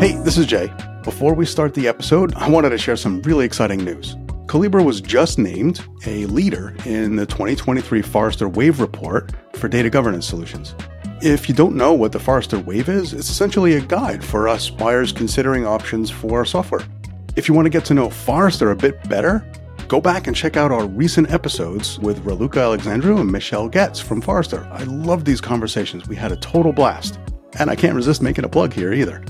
Hey, 0.00 0.12
this 0.12 0.38
is 0.38 0.46
Jay. 0.46 0.72
Before 1.04 1.34
we 1.34 1.44
start 1.44 1.74
the 1.74 1.86
episode, 1.86 2.32
I 2.34 2.48
wanted 2.48 2.70
to 2.70 2.78
share 2.78 2.96
some 2.96 3.20
really 3.20 3.44
exciting 3.44 3.84
news. 3.84 4.16
Collibra 4.46 4.82
was 4.82 5.02
just 5.02 5.38
named 5.38 5.84
a 6.06 6.24
leader 6.24 6.74
in 6.86 7.16
the 7.16 7.26
2023 7.26 8.00
Forrester 8.00 8.48
Wave 8.48 8.80
report 8.80 9.30
for 9.56 9.68
data 9.68 9.90
governance 9.90 10.26
solutions. 10.26 10.74
If 11.20 11.50
you 11.50 11.54
don't 11.54 11.76
know 11.76 11.92
what 11.92 12.12
the 12.12 12.18
Forrester 12.18 12.58
Wave 12.60 12.88
is, 12.88 13.12
it's 13.12 13.28
essentially 13.28 13.74
a 13.74 13.82
guide 13.82 14.24
for 14.24 14.48
us 14.48 14.70
buyers 14.70 15.12
considering 15.12 15.66
options 15.66 16.10
for 16.10 16.46
software. 16.46 16.86
If 17.36 17.46
you 17.46 17.52
want 17.52 17.66
to 17.66 17.70
get 17.70 17.84
to 17.84 17.92
know 17.92 18.08
Forrester 18.08 18.70
a 18.70 18.76
bit 18.76 19.06
better, 19.06 19.46
go 19.86 20.00
back 20.00 20.28
and 20.28 20.34
check 20.34 20.56
out 20.56 20.72
our 20.72 20.86
recent 20.86 21.30
episodes 21.30 21.98
with 21.98 22.24
Raluca 22.24 22.62
Alexandru 22.62 23.18
and 23.18 23.30
Michele 23.30 23.68
Goetz 23.68 24.00
from 24.00 24.22
Forrester. 24.22 24.66
I 24.72 24.84
love 24.84 25.26
these 25.26 25.42
conversations. 25.42 26.08
We 26.08 26.16
had 26.16 26.32
a 26.32 26.36
total 26.36 26.72
blast. 26.72 27.18
And 27.58 27.68
I 27.68 27.76
can't 27.76 27.96
resist 27.96 28.22
making 28.22 28.46
a 28.46 28.48
plug 28.48 28.72
here 28.72 28.94
either. 28.94 29.22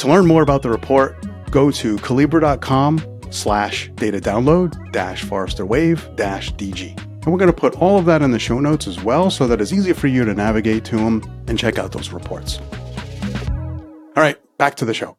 To 0.00 0.08
learn 0.08 0.26
more 0.26 0.42
about 0.42 0.62
the 0.62 0.70
report, 0.70 1.14
go 1.50 1.70
to 1.72 1.96
collibra.com 1.98 3.04
slash 3.28 3.90
data 3.96 4.18
download 4.18 4.92
dash 4.92 5.22
Forrester 5.24 5.66
Wave 5.66 6.08
dash 6.16 6.50
DG. 6.54 6.98
And 6.98 7.26
we're 7.26 7.36
going 7.38 7.52
to 7.52 7.56
put 7.56 7.76
all 7.76 7.98
of 7.98 8.06
that 8.06 8.22
in 8.22 8.30
the 8.30 8.38
show 8.38 8.60
notes 8.60 8.86
as 8.86 8.98
well 9.02 9.30
so 9.30 9.46
that 9.46 9.60
it's 9.60 9.74
easier 9.74 9.92
for 9.92 10.06
you 10.06 10.24
to 10.24 10.32
navigate 10.32 10.86
to 10.86 10.96
them 10.96 11.22
and 11.48 11.58
check 11.58 11.78
out 11.78 11.92
those 11.92 12.12
reports. 12.12 12.60
All 14.16 14.22
right, 14.22 14.38
back 14.56 14.74
to 14.76 14.86
the 14.86 14.94
show. 14.94 15.18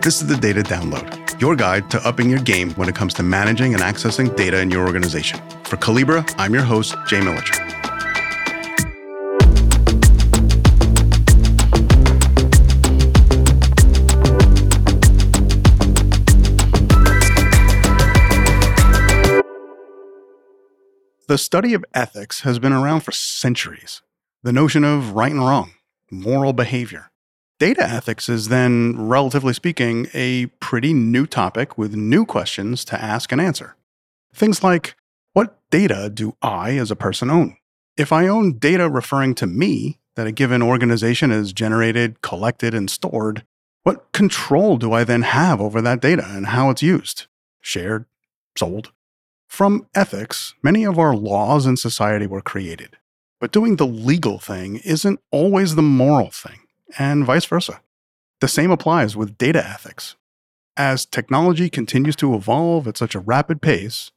This 0.00 0.22
is 0.22 0.26
the 0.26 0.38
Data 0.40 0.62
Download, 0.62 1.38
your 1.38 1.54
guide 1.54 1.90
to 1.90 2.02
upping 2.02 2.30
your 2.30 2.40
game 2.40 2.70
when 2.76 2.88
it 2.88 2.94
comes 2.94 3.12
to 3.14 3.22
managing 3.22 3.74
and 3.74 3.82
accessing 3.82 4.34
data 4.36 4.58
in 4.58 4.70
your 4.70 4.86
organization. 4.86 5.38
For 5.64 5.76
Collibra, 5.76 6.34
I'm 6.38 6.54
your 6.54 6.64
host, 6.64 6.94
Jay 7.06 7.20
Militscher. 7.20 7.71
The 21.32 21.38
study 21.38 21.72
of 21.72 21.82
ethics 21.94 22.42
has 22.42 22.58
been 22.58 22.74
around 22.74 23.00
for 23.00 23.10
centuries. 23.10 24.02
The 24.42 24.52
notion 24.52 24.84
of 24.84 25.12
right 25.12 25.32
and 25.32 25.40
wrong, 25.40 25.72
moral 26.10 26.52
behavior. 26.52 27.10
Data 27.58 27.82
ethics 27.82 28.28
is 28.28 28.48
then, 28.48 29.08
relatively 29.08 29.54
speaking, 29.54 30.08
a 30.12 30.48
pretty 30.60 30.92
new 30.92 31.26
topic 31.26 31.78
with 31.78 31.94
new 31.94 32.26
questions 32.26 32.84
to 32.84 33.02
ask 33.02 33.32
and 33.32 33.40
answer. 33.40 33.76
Things 34.34 34.62
like 34.62 34.94
what 35.32 35.58
data 35.70 36.10
do 36.10 36.36
I 36.42 36.76
as 36.76 36.90
a 36.90 36.96
person 36.96 37.30
own? 37.30 37.56
If 37.96 38.12
I 38.12 38.26
own 38.26 38.58
data 38.58 38.90
referring 38.90 39.34
to 39.36 39.46
me 39.46 40.00
that 40.16 40.26
a 40.26 40.32
given 40.32 40.60
organization 40.60 41.30
has 41.30 41.54
generated, 41.54 42.20
collected, 42.20 42.74
and 42.74 42.90
stored, 42.90 43.42
what 43.84 44.12
control 44.12 44.76
do 44.76 44.92
I 44.92 45.02
then 45.02 45.22
have 45.22 45.62
over 45.62 45.80
that 45.80 46.02
data 46.02 46.26
and 46.28 46.48
how 46.48 46.68
it's 46.68 46.82
used, 46.82 47.26
shared, 47.62 48.04
sold? 48.54 48.92
From 49.52 49.86
ethics, 49.94 50.54
many 50.62 50.84
of 50.84 50.98
our 50.98 51.14
laws 51.14 51.66
in 51.66 51.76
society 51.76 52.26
were 52.26 52.40
created. 52.40 52.96
But 53.38 53.52
doing 53.52 53.76
the 53.76 53.86
legal 53.86 54.38
thing 54.38 54.76
isn't 54.76 55.20
always 55.30 55.74
the 55.74 55.82
moral 55.82 56.30
thing, 56.30 56.60
and 56.98 57.26
vice 57.26 57.44
versa. 57.44 57.82
The 58.40 58.48
same 58.48 58.70
applies 58.70 59.14
with 59.14 59.36
data 59.36 59.62
ethics. 59.62 60.16
As 60.74 61.04
technology 61.04 61.68
continues 61.68 62.16
to 62.16 62.34
evolve 62.34 62.88
at 62.88 62.96
such 62.96 63.14
a 63.14 63.20
rapid 63.20 63.60
pace, 63.60 64.10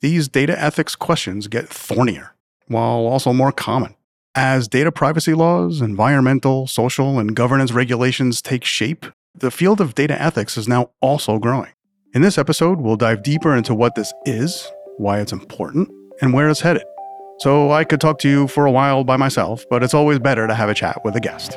these 0.00 0.26
data 0.26 0.60
ethics 0.60 0.96
questions 0.96 1.46
get 1.46 1.68
thornier, 1.68 2.34
while 2.66 3.06
also 3.06 3.32
more 3.32 3.52
common. 3.52 3.94
As 4.34 4.66
data 4.66 4.90
privacy 4.90 5.32
laws, 5.32 5.80
environmental, 5.80 6.66
social, 6.66 7.20
and 7.20 7.36
governance 7.36 7.70
regulations 7.70 8.42
take 8.42 8.64
shape, 8.64 9.06
the 9.32 9.52
field 9.52 9.80
of 9.80 9.94
data 9.94 10.20
ethics 10.20 10.58
is 10.58 10.66
now 10.66 10.90
also 11.00 11.38
growing. 11.38 11.70
In 12.14 12.20
this 12.20 12.36
episode, 12.36 12.78
we'll 12.82 12.96
dive 12.96 13.22
deeper 13.22 13.56
into 13.56 13.74
what 13.74 13.94
this 13.94 14.12
is, 14.26 14.70
why 14.98 15.20
it's 15.20 15.32
important, 15.32 15.88
and 16.20 16.34
where 16.34 16.50
it's 16.50 16.60
headed. 16.60 16.84
So 17.38 17.72
I 17.72 17.84
could 17.84 18.02
talk 18.02 18.18
to 18.18 18.28
you 18.28 18.48
for 18.48 18.66
a 18.66 18.70
while 18.70 19.02
by 19.02 19.16
myself, 19.16 19.64
but 19.70 19.82
it's 19.82 19.94
always 19.94 20.18
better 20.18 20.46
to 20.46 20.54
have 20.54 20.68
a 20.68 20.74
chat 20.74 21.02
with 21.06 21.16
a 21.16 21.20
guest. 21.20 21.56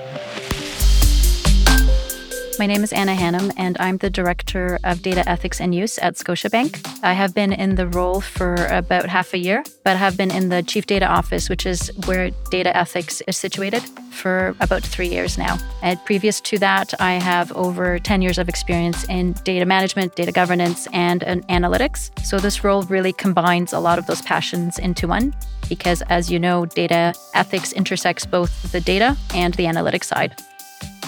My 2.57 2.67
name 2.67 2.83
is 2.83 2.93
Anna 2.93 3.13
Hannem, 3.13 3.51
and 3.57 3.75
I'm 3.81 3.97
the 3.97 4.09
Director 4.09 4.79
of 4.85 5.01
Data 5.01 5.27
Ethics 5.27 5.59
and 5.59 5.75
Use 5.75 5.97
at 5.97 6.15
Scotiabank. 6.15 6.87
I 7.03 7.11
have 7.11 7.35
been 7.35 7.51
in 7.51 7.75
the 7.75 7.85
role 7.87 8.21
for 8.21 8.55
about 8.67 9.07
half 9.09 9.33
a 9.33 9.37
year, 9.37 9.61
but 9.83 9.97
have 9.97 10.15
been 10.15 10.31
in 10.31 10.47
the 10.47 10.63
Chief 10.63 10.85
Data 10.85 11.05
Office, 11.05 11.49
which 11.49 11.65
is 11.65 11.91
where 12.05 12.31
data 12.51 12.75
ethics 12.75 13.21
is 13.27 13.35
situated, 13.35 13.83
for 14.11 14.55
about 14.61 14.83
three 14.83 15.09
years 15.09 15.37
now. 15.37 15.57
And 15.81 15.99
previous 16.05 16.39
to 16.41 16.57
that, 16.59 16.93
I 17.01 17.13
have 17.13 17.51
over 17.53 17.99
10 17.99 18.21
years 18.21 18.37
of 18.37 18.47
experience 18.47 19.03
in 19.09 19.33
data 19.43 19.65
management, 19.65 20.15
data 20.15 20.31
governance, 20.31 20.87
and 20.93 21.21
analytics. 21.49 22.17
So 22.25 22.39
this 22.39 22.63
role 22.63 22.83
really 22.83 23.11
combines 23.11 23.73
a 23.73 23.79
lot 23.79 23.99
of 23.99 24.05
those 24.05 24.21
passions 24.21 24.79
into 24.79 25.09
one 25.09 25.35
because, 25.67 26.01
as 26.03 26.31
you 26.31 26.39
know, 26.39 26.65
data 26.65 27.13
ethics 27.33 27.73
intersects 27.73 28.25
both 28.25 28.71
the 28.71 28.79
data 28.79 29.17
and 29.33 29.53
the 29.55 29.65
analytics 29.65 30.05
side 30.05 30.35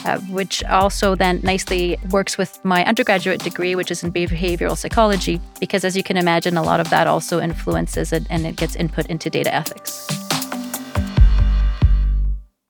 uh, 0.05 0.19
which 0.29 0.63
also 0.65 1.15
then 1.15 1.39
nicely 1.43 1.97
works 2.11 2.37
with 2.37 2.63
my 2.63 2.85
undergraduate 2.85 3.43
degree, 3.43 3.75
which 3.75 3.91
is 3.91 4.03
in 4.03 4.11
behavioral 4.11 4.77
psychology, 4.77 5.39
because 5.59 5.83
as 5.83 5.95
you 5.95 6.03
can 6.03 6.17
imagine, 6.17 6.57
a 6.57 6.63
lot 6.63 6.79
of 6.79 6.89
that 6.89 7.07
also 7.07 7.39
influences 7.39 8.13
it 8.13 8.25
and 8.29 8.45
it 8.45 8.55
gets 8.55 8.75
input 8.75 9.05
into 9.07 9.29
data 9.29 9.53
ethics. 9.53 10.07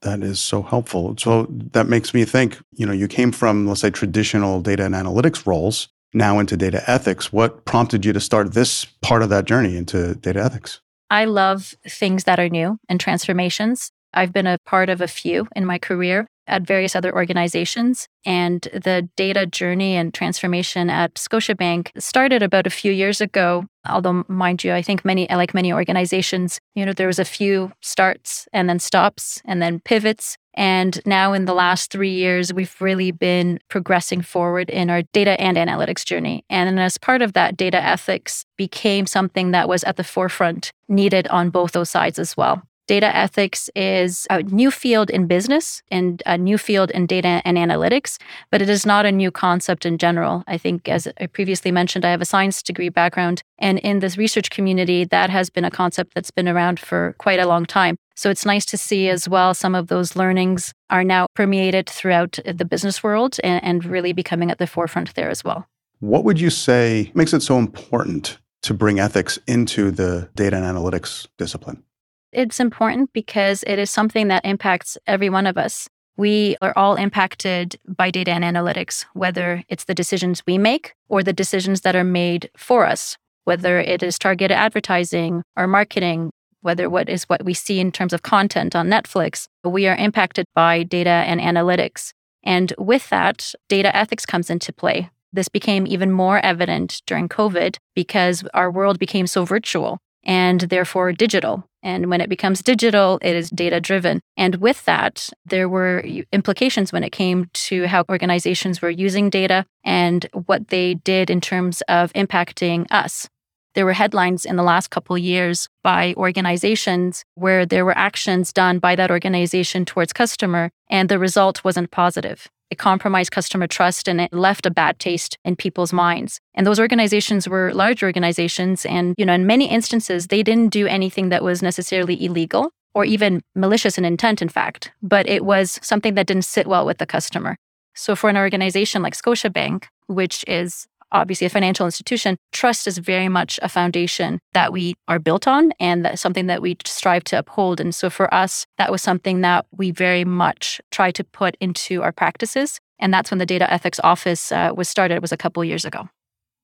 That 0.02 0.22
is 0.22 0.38
so 0.38 0.62
helpful. 0.62 1.16
So 1.18 1.46
that 1.72 1.88
makes 1.88 2.14
me 2.14 2.24
think, 2.24 2.58
you 2.72 2.86
know, 2.86 2.92
you 2.92 3.08
came 3.08 3.32
from, 3.32 3.66
let's 3.66 3.80
say, 3.80 3.90
traditional 3.90 4.60
data 4.60 4.84
and 4.84 4.94
analytics 4.94 5.46
roles 5.46 5.88
now 6.14 6.38
into 6.38 6.56
data 6.56 6.82
ethics. 6.88 7.32
What 7.32 7.64
prompted 7.64 8.04
you 8.04 8.12
to 8.12 8.20
start 8.20 8.54
this 8.54 8.84
part 9.02 9.22
of 9.22 9.28
that 9.30 9.44
journey 9.44 9.76
into 9.76 10.14
data 10.14 10.40
ethics? 10.42 10.80
I 11.10 11.24
love 11.24 11.74
things 11.86 12.24
that 12.24 12.38
are 12.38 12.48
new 12.48 12.78
and 12.88 13.00
transformations. 13.00 13.90
I've 14.14 14.32
been 14.32 14.46
a 14.46 14.58
part 14.64 14.88
of 14.88 15.00
a 15.00 15.08
few 15.08 15.48
in 15.54 15.66
my 15.66 15.78
career 15.78 16.26
at 16.48 16.62
various 16.62 16.96
other 16.96 17.14
organizations. 17.14 18.08
And 18.24 18.62
the 18.72 19.08
data 19.16 19.46
journey 19.46 19.96
and 19.96 20.12
transformation 20.12 20.90
at 20.90 21.14
Scotiabank 21.14 21.90
started 21.98 22.42
about 22.42 22.66
a 22.66 22.70
few 22.70 22.92
years 22.92 23.20
ago. 23.20 23.66
Although, 23.88 24.24
mind 24.28 24.64
you, 24.64 24.74
I 24.74 24.82
think 24.82 25.04
many, 25.04 25.26
like 25.28 25.54
many 25.54 25.72
organizations, 25.72 26.58
you 26.74 26.84
know, 26.84 26.92
there 26.92 27.06
was 27.06 27.18
a 27.18 27.24
few 27.24 27.72
starts 27.80 28.48
and 28.52 28.68
then 28.68 28.78
stops 28.78 29.40
and 29.44 29.62
then 29.62 29.80
pivots. 29.80 30.36
And 30.54 31.00
now, 31.06 31.32
in 31.32 31.44
the 31.44 31.54
last 31.54 31.92
three 31.92 32.12
years, 32.12 32.52
we've 32.52 32.74
really 32.80 33.12
been 33.12 33.60
progressing 33.70 34.22
forward 34.22 34.68
in 34.68 34.90
our 34.90 35.02
data 35.12 35.40
and 35.40 35.56
analytics 35.56 36.04
journey. 36.04 36.44
And 36.50 36.80
as 36.80 36.98
part 36.98 37.22
of 37.22 37.34
that, 37.34 37.56
data 37.56 37.82
ethics 37.82 38.44
became 38.56 39.06
something 39.06 39.52
that 39.52 39.68
was 39.68 39.84
at 39.84 39.96
the 39.96 40.04
forefront, 40.04 40.72
needed 40.88 41.28
on 41.28 41.50
both 41.50 41.72
those 41.72 41.90
sides 41.90 42.18
as 42.18 42.36
well. 42.36 42.62
Data 42.88 43.14
ethics 43.14 43.68
is 43.76 44.26
a 44.30 44.42
new 44.44 44.70
field 44.70 45.10
in 45.10 45.26
business 45.26 45.82
and 45.90 46.22
a 46.24 46.38
new 46.38 46.56
field 46.56 46.90
in 46.92 47.04
data 47.04 47.42
and 47.44 47.58
analytics, 47.58 48.16
but 48.50 48.62
it 48.62 48.70
is 48.70 48.86
not 48.86 49.04
a 49.04 49.12
new 49.12 49.30
concept 49.30 49.84
in 49.84 49.98
general. 49.98 50.42
I 50.46 50.56
think, 50.56 50.88
as 50.88 51.06
I 51.20 51.26
previously 51.26 51.70
mentioned, 51.70 52.06
I 52.06 52.10
have 52.10 52.22
a 52.22 52.24
science 52.24 52.62
degree 52.62 52.88
background. 52.88 53.42
And 53.58 53.78
in 53.80 53.98
this 53.98 54.16
research 54.16 54.48
community, 54.48 55.04
that 55.04 55.28
has 55.28 55.50
been 55.50 55.66
a 55.66 55.70
concept 55.70 56.14
that's 56.14 56.30
been 56.30 56.48
around 56.48 56.80
for 56.80 57.14
quite 57.18 57.38
a 57.38 57.46
long 57.46 57.66
time. 57.66 57.96
So 58.16 58.30
it's 58.30 58.46
nice 58.46 58.64
to 58.64 58.78
see 58.78 59.10
as 59.10 59.28
well 59.28 59.52
some 59.52 59.74
of 59.74 59.88
those 59.88 60.16
learnings 60.16 60.72
are 60.88 61.04
now 61.04 61.26
permeated 61.34 61.90
throughout 61.90 62.38
the 62.42 62.64
business 62.64 63.02
world 63.02 63.36
and, 63.44 63.62
and 63.62 63.84
really 63.84 64.14
becoming 64.14 64.50
at 64.50 64.56
the 64.56 64.66
forefront 64.66 65.14
there 65.14 65.28
as 65.28 65.44
well. 65.44 65.66
What 66.00 66.24
would 66.24 66.40
you 66.40 66.48
say 66.48 67.12
makes 67.14 67.34
it 67.34 67.42
so 67.42 67.58
important 67.58 68.38
to 68.62 68.72
bring 68.72 68.98
ethics 68.98 69.38
into 69.46 69.90
the 69.90 70.30
data 70.34 70.56
and 70.56 70.64
analytics 70.64 71.28
discipline? 71.36 71.84
It's 72.32 72.60
important 72.60 73.12
because 73.12 73.64
it 73.66 73.78
is 73.78 73.90
something 73.90 74.28
that 74.28 74.44
impacts 74.44 74.98
every 75.06 75.30
one 75.30 75.46
of 75.46 75.56
us. 75.56 75.88
We 76.16 76.56
are 76.60 76.74
all 76.76 76.96
impacted 76.96 77.78
by 77.86 78.10
data 78.10 78.32
and 78.32 78.44
analytics, 78.44 79.06
whether 79.14 79.62
it's 79.68 79.84
the 79.84 79.94
decisions 79.94 80.42
we 80.46 80.58
make 80.58 80.94
or 81.08 81.22
the 81.22 81.32
decisions 81.32 81.82
that 81.82 81.96
are 81.96 82.04
made 82.04 82.50
for 82.56 82.84
us, 82.84 83.16
whether 83.44 83.78
it 83.78 84.02
is 84.02 84.18
targeted 84.18 84.56
advertising 84.56 85.42
or 85.56 85.66
marketing, 85.66 86.30
whether 86.60 86.90
what 86.90 87.08
is 87.08 87.24
what 87.24 87.44
we 87.44 87.54
see 87.54 87.78
in 87.78 87.92
terms 87.92 88.12
of 88.12 88.22
content 88.22 88.74
on 88.76 88.88
Netflix. 88.88 89.46
We 89.64 89.86
are 89.86 89.96
impacted 89.96 90.44
by 90.54 90.82
data 90.82 91.10
and 91.10 91.40
analytics. 91.40 92.12
And 92.42 92.72
with 92.78 93.08
that, 93.10 93.54
data 93.68 93.94
ethics 93.96 94.26
comes 94.26 94.50
into 94.50 94.72
play. 94.72 95.08
This 95.32 95.48
became 95.48 95.86
even 95.86 96.10
more 96.10 96.40
evident 96.40 97.00
during 97.06 97.28
COVID 97.28 97.76
because 97.94 98.44
our 98.54 98.70
world 98.70 98.98
became 98.98 99.26
so 99.26 99.44
virtual 99.44 99.98
and 100.24 100.62
therefore 100.62 101.12
digital. 101.12 101.67
And 101.82 102.10
when 102.10 102.20
it 102.20 102.28
becomes 102.28 102.62
digital, 102.62 103.18
it 103.22 103.36
is 103.36 103.50
data 103.50 103.80
driven. 103.80 104.20
And 104.36 104.56
with 104.56 104.84
that, 104.86 105.30
there 105.46 105.68
were 105.68 106.00
implications 106.32 106.92
when 106.92 107.04
it 107.04 107.10
came 107.10 107.48
to 107.52 107.86
how 107.86 108.04
organizations 108.10 108.82
were 108.82 108.90
using 108.90 109.30
data 109.30 109.64
and 109.84 110.28
what 110.32 110.68
they 110.68 110.94
did 110.94 111.30
in 111.30 111.40
terms 111.40 111.82
of 111.82 112.12
impacting 112.14 112.86
us. 112.90 113.28
there 113.74 113.84
were 113.86 113.92
headlines 113.92 114.44
in 114.44 114.56
the 114.56 114.62
last 114.64 114.90
couple 114.90 115.16
years 115.16 115.68
by 115.84 116.12
organizations 116.16 117.24
where 117.36 117.64
there 117.64 117.84
were 117.84 117.96
actions 117.96 118.52
done 118.52 118.80
by 118.80 118.96
that 118.96 119.08
organization 119.08 119.84
towards 119.84 120.12
customer 120.12 120.70
and 120.90 121.08
the 121.08 121.18
result 121.18 121.62
wasn't 121.62 121.90
positive. 121.92 122.48
It 122.70 122.78
compromised 122.78 123.30
customer 123.30 123.66
trust 123.66 124.08
and 124.08 124.20
it 124.20 124.32
left 124.32 124.66
a 124.66 124.70
bad 124.70 124.98
taste 124.98 125.38
in 125.44 125.56
people's 125.56 125.92
minds. 125.92 126.40
And 126.54 126.66
those 126.66 126.80
organizations 126.80 127.48
were 127.48 127.72
large 127.72 128.02
organizations. 128.02 128.84
And, 128.84 129.14
you 129.16 129.24
know, 129.24 129.32
in 129.32 129.46
many 129.46 129.70
instances, 129.70 130.26
they 130.26 130.42
didn't 130.42 130.68
do 130.68 130.86
anything 130.86 131.30
that 131.30 131.42
was 131.42 131.62
necessarily 131.62 132.22
illegal 132.22 132.70
or 132.94 133.04
even 133.04 133.42
malicious 133.54 133.96
in 133.96 134.04
intent, 134.04 134.42
in 134.42 134.48
fact, 134.48 134.92
but 135.02 135.28
it 135.28 135.44
was 135.44 135.78
something 135.82 136.14
that 136.14 136.26
didn't 136.26 136.44
sit 136.44 136.66
well 136.66 136.84
with 136.84 136.98
the 136.98 137.06
customer. 137.06 137.56
So 137.94 138.14
for 138.14 138.30
an 138.30 138.36
organization 138.36 139.02
like 139.02 139.16
Scotiabank, 139.16 139.84
which 140.06 140.44
is 140.46 140.86
obviously 141.12 141.46
a 141.46 141.50
financial 141.50 141.86
institution, 141.86 142.36
trust 142.52 142.86
is 142.86 142.98
very 142.98 143.28
much 143.28 143.58
a 143.62 143.68
foundation 143.68 144.38
that 144.52 144.72
we 144.72 144.94
are 145.06 145.18
built 145.18 145.46
on 145.46 145.72
and 145.80 146.04
that's 146.04 146.20
something 146.20 146.46
that 146.46 146.62
we 146.62 146.76
strive 146.84 147.24
to 147.24 147.38
uphold. 147.38 147.80
And 147.80 147.94
so 147.94 148.10
for 148.10 148.32
us, 148.32 148.66
that 148.78 148.90
was 148.90 149.02
something 149.02 149.40
that 149.42 149.66
we 149.70 149.90
very 149.90 150.24
much 150.24 150.80
try 150.90 151.10
to 151.12 151.24
put 151.24 151.56
into 151.60 152.02
our 152.02 152.12
practices. 152.12 152.80
And 152.98 153.12
that's 153.14 153.30
when 153.30 153.38
the 153.38 153.46
data 153.46 153.72
ethics 153.72 154.00
office 154.02 154.50
uh, 154.52 154.72
was 154.74 154.88
started. 154.88 155.14
It 155.14 155.22
was 155.22 155.32
a 155.32 155.36
couple 155.36 155.64
years 155.64 155.84
ago. 155.84 156.08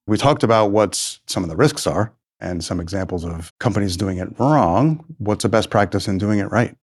We 0.06 0.18
talked 0.18 0.42
about 0.42 0.70
what 0.70 1.18
some 1.26 1.42
of 1.42 1.48
the 1.48 1.56
risks 1.56 1.86
are 1.86 2.12
and 2.40 2.62
some 2.62 2.80
examples 2.80 3.24
of 3.24 3.52
companies 3.58 3.96
doing 3.96 4.18
it 4.18 4.28
wrong. 4.38 5.04
What's 5.18 5.44
the 5.44 5.48
best 5.48 5.70
practice 5.70 6.08
in 6.08 6.18
doing 6.18 6.40
it 6.40 6.50
right? 6.50 6.76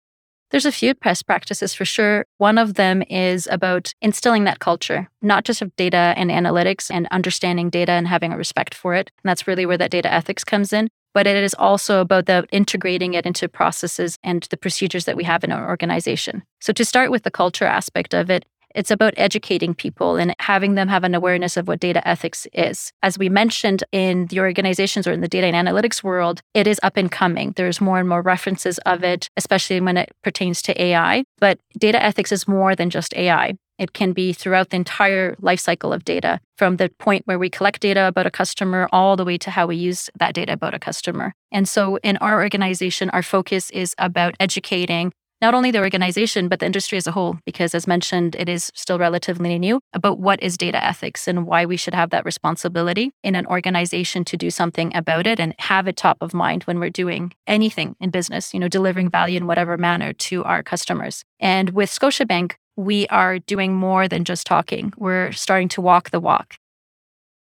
There's 0.51 0.67
a 0.67 0.73
few 0.73 0.95
best 0.95 1.27
practices 1.27 1.75
for 1.75 1.85
sure. 1.85 2.25
One 2.39 2.57
of 2.57 2.75
them 2.75 3.03
is 3.03 3.47
about 3.51 3.93
instilling 4.01 4.45
that 4.45 4.61
culture, 4.61 5.09
not 5.21 5.45
just 5.45 5.61
of 5.61 5.77
data 5.77 6.15
and 6.17 6.31
analytics 6.31 6.91
and 6.91 7.07
understanding 7.11 7.69
data 7.69 7.93
and 7.93 8.09
having 8.09 8.33
a 8.33 8.39
respect 8.39 8.75
for 8.75 8.95
it. 8.95 9.11
And 9.23 9.29
that's 9.29 9.47
really 9.47 9.67
where 9.67 9.77
that 9.77 9.91
data 9.91 10.11
ethics 10.13 10.45
comes 10.45 10.73
in. 10.73 10.89
But 11.13 11.27
it 11.27 11.43
is 11.43 11.55
also 11.55 12.01
about 12.01 12.27
the 12.27 12.47
integrating 12.51 13.15
it 13.15 13.27
into 13.27 13.49
processes 13.49 14.17
and 14.23 14.47
the 14.51 14.57
procedures 14.57 15.05
that 15.05 15.17
we 15.17 15.25
have 15.25 15.45
in 15.45 15.53
our 15.53 15.69
organization. 15.69 16.45
So 16.61 16.73
to 16.73 16.85
start 16.85 17.11
with 17.11 17.25
the 17.25 17.31
culture 17.31 17.65
aspect 17.67 18.15
of 18.15 18.31
it, 18.31 18.45
it's 18.79 18.93
about 18.93 19.13
educating 19.17 19.75
people 19.75 20.15
and 20.17 20.33
having 20.39 20.77
them 20.77 20.87
have 20.87 21.03
an 21.03 21.13
awareness 21.13 21.57
of 21.57 21.67
what 21.67 21.81
data 21.81 22.07
ethics 22.07 22.47
is. 22.53 22.93
As 23.03 23.19
we 23.19 23.29
mentioned 23.29 23.83
in 23.91 24.27
the 24.27 24.39
organizations 24.39 25.05
or 25.05 25.11
in 25.11 25.21
the 25.21 25.27
data 25.27 25.49
and 25.49 25.57
analytics 25.69 26.05
world, 26.05 26.43
it 26.55 26.69
is 26.69 26.79
up 26.85 26.97
and 26.97 27.11
coming. 27.11 27.53
There's 27.57 27.81
more 27.81 27.99
and 27.99 28.09
more 28.09 28.23
references 28.23 28.79
of 28.87 29.03
it, 29.03 29.29
especially 29.37 29.81
when 29.81 29.97
it 29.97 30.13
pertains 30.23 30.63
to 30.63 30.81
AI. 30.81 31.25
But 31.41 31.59
data 31.77 32.01
ethics 32.01 32.31
is 32.31 32.47
more 32.47 32.77
than 32.77 32.89
just 32.89 33.13
AI. 33.17 33.55
It 33.81 33.95
can 33.95 34.13
be 34.13 34.33
throughout 34.33 34.71
the 34.71 34.77
entire 34.77 35.35
life 35.41 35.61
cycle 35.61 35.93
of 35.93 36.05
data, 36.05 36.39
from 36.57 36.77
the 36.77 36.89
point 37.01 37.23
where 37.27 37.39
we 37.39 37.51
collect 37.51 37.81
data 37.81 38.07
about 38.07 38.27
a 38.27 38.31
customer 38.31 38.89
all 38.93 39.17
the 39.17 39.25
way 39.25 39.39
to 39.39 39.51
how 39.51 39.67
we 39.67 39.77
use 39.77 40.09
that 40.21 40.35
data 40.35 40.53
about 40.53 40.75
a 40.75 40.79
customer. 40.79 41.33
And 41.51 41.69
so 41.69 41.97
in 42.05 42.17
our 42.19 42.41
organization, 42.41 43.11
our 43.11 43.23
focus 43.25 43.71
is 43.71 43.95
about 43.99 44.37
educating 44.39 45.13
not 45.41 45.55
only 45.55 45.71
the 45.71 45.79
organization, 45.79 46.49
but 46.49 46.59
the 46.59 46.67
industry 46.67 46.99
as 46.99 47.07
a 47.07 47.13
whole, 47.13 47.39
because 47.47 47.75
as 47.75 47.87
mentioned, 47.87 48.35
it 48.37 48.49
is 48.49 48.73
still 48.75 48.99
relatively 48.99 49.57
new 49.59 49.81
about 49.93 50.19
what 50.19 50.43
is 50.43 50.59
data 50.59 50.85
ethics 50.85 51.29
and 51.29 51.47
why 51.47 51.65
we 51.65 51.77
should 51.77 51.95
have 51.95 52.11
that 52.11 52.25
responsibility 52.25 53.13
in 53.23 53.37
an 53.37 53.47
organization 53.47 54.25
to 54.25 54.37
do 54.37 54.51
something 54.51 54.95
about 54.97 55.27
it 55.27 55.39
and 55.39 55.55
have 55.61 55.87
it 55.87 55.97
top 55.97 56.19
of 56.21 56.35
mind 56.35 56.65
when 56.65 56.81
we're 56.81 56.91
doing 56.91 57.33
anything 57.47 57.95
in 58.01 58.11
business, 58.11 58.53
you 58.53 58.59
know, 58.59 58.69
delivering 58.69 59.09
value 59.09 59.37
in 59.37 59.47
whatever 59.47 59.77
manner 59.77 60.13
to 60.13 60.43
our 60.43 60.63
customers. 60.63 61.25
And 61.39 61.71
with 61.71 61.91
Scotiabank, 61.91 62.55
we 62.77 63.07
are 63.09 63.39
doing 63.39 63.75
more 63.75 64.09
than 64.09 64.25
just 64.25 64.47
talking. 64.47 64.93
We're 64.97 65.31
starting 65.33 65.69
to 65.71 65.81
walk 65.81 66.11
the 66.11 66.21
walk. 66.21 66.57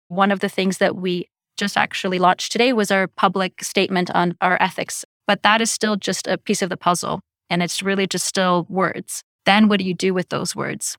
One 0.08 0.30
of 0.30 0.40
the 0.40 0.48
things 0.50 0.78
that 0.78 0.96
we 0.96 1.28
just 1.56 1.78
actually 1.78 2.18
launched 2.18 2.52
today 2.52 2.74
was 2.74 2.90
our 2.90 3.06
public 3.06 3.64
statement 3.64 4.10
on 4.10 4.36
our 4.42 4.60
ethics, 4.60 5.04
but 5.26 5.42
that 5.42 5.62
is 5.62 5.70
still 5.70 5.96
just 5.96 6.26
a 6.26 6.36
piece 6.36 6.60
of 6.60 6.68
the 6.68 6.76
puzzle 6.76 7.20
and 7.50 7.62
it's 7.62 7.82
really 7.82 8.06
just 8.06 8.26
still 8.26 8.66
words. 8.68 9.22
Then 9.44 9.68
what 9.68 9.78
do 9.78 9.84
you 9.84 9.94
do 9.94 10.12
with 10.12 10.28
those 10.28 10.56
words? 10.56 10.96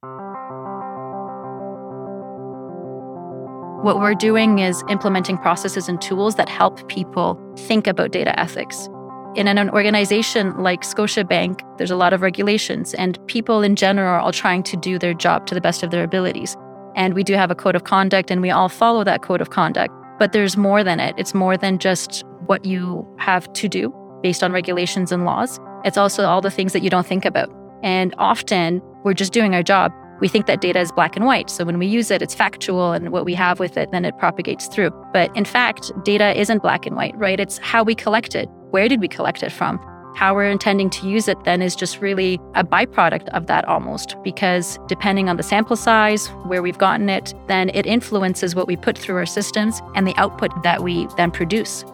What 3.84 4.00
we're 4.00 4.16
doing 4.16 4.60
is 4.60 4.84
implementing 4.90 5.38
processes 5.38 5.88
and 5.88 6.02
tools 6.02 6.36
that 6.36 6.50
help 6.50 6.88
people 6.90 7.40
think 7.58 7.88
about 7.88 8.12
data 8.12 8.38
ethics. 8.40 8.90
In 9.36 9.48
an 9.48 9.70
organization 9.70 10.58
like 10.58 10.82
Scotiabank, 10.82 11.62
there's 11.78 11.92
a 11.92 11.96
lot 11.96 12.12
of 12.12 12.22
regulations, 12.22 12.96
and 12.96 13.20
people 13.28 13.62
in 13.62 13.76
general 13.76 14.08
are 14.08 14.20
all 14.20 14.32
trying 14.32 14.64
to 14.64 14.76
do 14.76 14.98
their 14.98 15.14
job 15.14 15.46
to 15.46 15.54
the 15.54 15.62
best 15.62 15.84
of 15.84 15.92
their 15.92 16.04
abilities. 16.04 16.58
And 16.96 17.14
we 17.14 17.24
do 17.24 17.36
have 17.36 17.52
a 17.52 17.56
code 17.56 17.76
of 17.76 17.84
conduct, 17.84 18.32
and 18.32 18.42
we 18.42 18.50
all 18.50 18.68
follow 18.68 19.04
that 19.04 19.22
code 19.22 19.42
of 19.42 19.52
conduct. 19.52 19.94
But 20.18 20.32
there's 20.32 20.58
more 20.58 20.84
than 20.84 21.00
it. 21.00 21.14
It's 21.18 21.36
more 21.36 21.56
than 21.56 21.78
just 21.78 22.24
what 22.48 22.66
you 22.66 23.08
have 23.20 23.52
to 23.54 23.70
do 23.70 23.94
based 24.24 24.42
on 24.42 24.52
regulations 24.52 25.12
and 25.12 25.24
laws. 25.24 25.60
It's 25.84 25.98
also 25.98 26.26
all 26.26 26.42
the 26.42 26.52
things 26.52 26.74
that 26.74 26.84
you 26.84 26.90
don't 26.90 27.06
think 27.06 27.26
about. 27.26 27.50
And 27.84 28.14
often 28.18 28.82
we're 29.04 29.14
just 29.14 29.34
doing 29.34 29.54
our 29.54 29.64
job. 29.64 29.92
We 30.20 30.28
think 30.28 30.48
that 30.48 30.62
data 30.62 30.80
is 30.80 30.92
black 30.92 31.16
and 31.16 31.26
white. 31.26 31.50
So 31.50 31.64
when 31.64 31.78
we 31.78 31.86
use 31.86 32.10
it, 32.10 32.22
it's 32.22 32.34
factual 32.34 32.92
and 32.92 33.12
what 33.12 33.24
we 33.24 33.36
have 33.36 33.60
with 33.60 33.78
it, 33.78 33.92
then 33.92 34.04
it 34.04 34.18
propagates 34.18 34.68
through. 34.68 34.90
But 35.14 35.36
in 35.38 35.46
fact, 35.46 35.92
data 36.04 36.38
isn't 36.40 36.64
black 36.64 36.88
and 36.88 36.96
white, 36.96 37.16
right? 37.16 37.40
It's 37.40 37.60
how 37.60 37.84
we 37.84 37.94
collect 37.94 38.34
it. 38.34 38.50
Where 38.72 38.90
did 38.90 39.00
we 39.00 39.08
collect 39.08 39.44
it 39.44 39.52
from? 39.52 39.78
How 40.16 40.34
we're 40.34 40.50
intending 40.50 40.90
to 40.90 41.08
use 41.08 41.28
it 41.28 41.44
then 41.44 41.62
is 41.62 41.76
just 41.76 42.02
really 42.02 42.40
a 42.56 42.64
byproduct 42.64 43.30
of 43.30 43.46
that 43.46 43.66
almost, 43.66 44.16
because 44.24 44.80
depending 44.88 45.30
on 45.30 45.38
the 45.38 45.44
sample 45.44 45.76
size, 45.76 46.26
where 46.48 46.64
we've 46.64 46.80
gotten 46.80 47.08
it, 47.08 47.36
then 47.48 47.70
it 47.76 47.86
influences 47.86 48.56
what 48.56 48.66
we 48.66 48.76
put 48.76 48.98
through 48.98 49.18
our 49.18 49.28
systems 49.28 49.80
and 49.94 50.08
the 50.08 50.16
output 50.16 50.52
that 50.64 50.82
we 50.82 51.08
then 51.18 51.30
produce. 51.30 51.86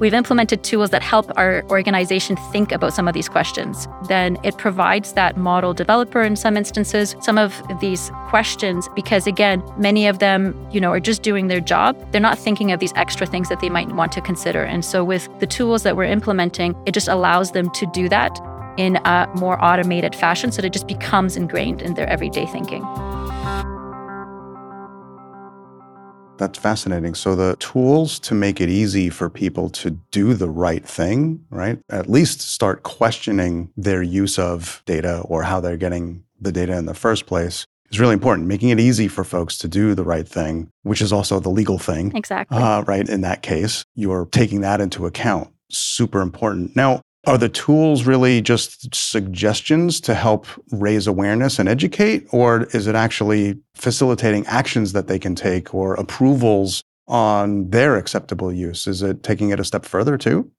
We've 0.00 0.14
implemented 0.14 0.64
tools 0.64 0.88
that 0.90 1.02
help 1.02 1.30
our 1.36 1.62
organization 1.68 2.36
think 2.50 2.72
about 2.72 2.94
some 2.94 3.06
of 3.06 3.12
these 3.12 3.28
questions. 3.28 3.86
Then 4.08 4.38
it 4.42 4.56
provides 4.56 5.12
that 5.12 5.36
model 5.36 5.74
developer 5.74 6.22
in 6.22 6.36
some 6.36 6.56
instances 6.56 7.14
some 7.20 7.36
of 7.36 7.62
these 7.80 8.10
questions 8.28 8.88
because 8.94 9.26
again, 9.26 9.62
many 9.76 10.06
of 10.06 10.18
them, 10.18 10.56
you 10.72 10.80
know, 10.80 10.90
are 10.90 11.00
just 11.00 11.22
doing 11.22 11.48
their 11.48 11.60
job. 11.60 11.94
They're 12.12 12.20
not 12.20 12.38
thinking 12.38 12.72
of 12.72 12.80
these 12.80 12.94
extra 12.96 13.26
things 13.26 13.50
that 13.50 13.60
they 13.60 13.68
might 13.68 13.88
want 13.92 14.10
to 14.12 14.22
consider. 14.22 14.64
And 14.64 14.86
so 14.86 15.04
with 15.04 15.28
the 15.38 15.46
tools 15.46 15.82
that 15.82 15.98
we're 15.98 16.04
implementing, 16.04 16.74
it 16.86 16.92
just 16.92 17.08
allows 17.08 17.52
them 17.52 17.68
to 17.72 17.84
do 17.92 18.08
that 18.08 18.40
in 18.78 18.96
a 19.04 19.28
more 19.34 19.62
automated 19.62 20.14
fashion 20.14 20.50
so 20.50 20.62
that 20.62 20.68
it 20.68 20.72
just 20.72 20.88
becomes 20.88 21.36
ingrained 21.36 21.82
in 21.82 21.92
their 21.92 22.08
everyday 22.08 22.46
thinking. 22.46 22.82
That's 26.40 26.58
fascinating. 26.58 27.14
So, 27.14 27.36
the 27.36 27.54
tools 27.56 28.18
to 28.20 28.34
make 28.34 28.62
it 28.62 28.70
easy 28.70 29.10
for 29.10 29.28
people 29.28 29.68
to 29.70 29.90
do 30.10 30.32
the 30.32 30.48
right 30.48 30.82
thing, 30.82 31.44
right? 31.50 31.78
At 31.90 32.08
least 32.08 32.40
start 32.40 32.82
questioning 32.82 33.70
their 33.76 34.02
use 34.02 34.38
of 34.38 34.82
data 34.86 35.20
or 35.26 35.42
how 35.42 35.60
they're 35.60 35.76
getting 35.76 36.24
the 36.40 36.50
data 36.50 36.78
in 36.78 36.86
the 36.86 36.94
first 36.94 37.26
place 37.26 37.66
is 37.90 38.00
really 38.00 38.14
important. 38.14 38.48
Making 38.48 38.70
it 38.70 38.80
easy 38.80 39.06
for 39.06 39.22
folks 39.22 39.58
to 39.58 39.68
do 39.68 39.94
the 39.94 40.02
right 40.02 40.26
thing, 40.26 40.70
which 40.82 41.02
is 41.02 41.12
also 41.12 41.40
the 41.40 41.50
legal 41.50 41.78
thing. 41.78 42.16
Exactly. 42.16 42.56
Uh, 42.56 42.84
right. 42.84 43.06
In 43.06 43.20
that 43.20 43.42
case, 43.42 43.84
you're 43.94 44.24
taking 44.32 44.62
that 44.62 44.80
into 44.80 45.04
account. 45.04 45.52
Super 45.68 46.22
important. 46.22 46.74
Now, 46.74 47.02
are 47.26 47.36
the 47.36 47.48
tools 47.48 48.04
really 48.04 48.40
just 48.40 48.94
suggestions 48.94 50.00
to 50.00 50.14
help 50.14 50.46
raise 50.72 51.06
awareness 51.06 51.58
and 51.58 51.68
educate, 51.68 52.26
or 52.32 52.64
is 52.72 52.86
it 52.86 52.94
actually 52.94 53.58
facilitating 53.74 54.46
actions 54.46 54.92
that 54.92 55.06
they 55.06 55.18
can 55.18 55.34
take 55.34 55.74
or 55.74 55.94
approvals 55.94 56.82
on 57.08 57.68
their 57.70 57.96
acceptable 57.96 58.52
use? 58.52 58.86
Is 58.86 59.02
it 59.02 59.22
taking 59.22 59.50
it 59.50 59.60
a 59.60 59.64
step 59.64 59.84
further 59.84 60.16
too? 60.16 60.50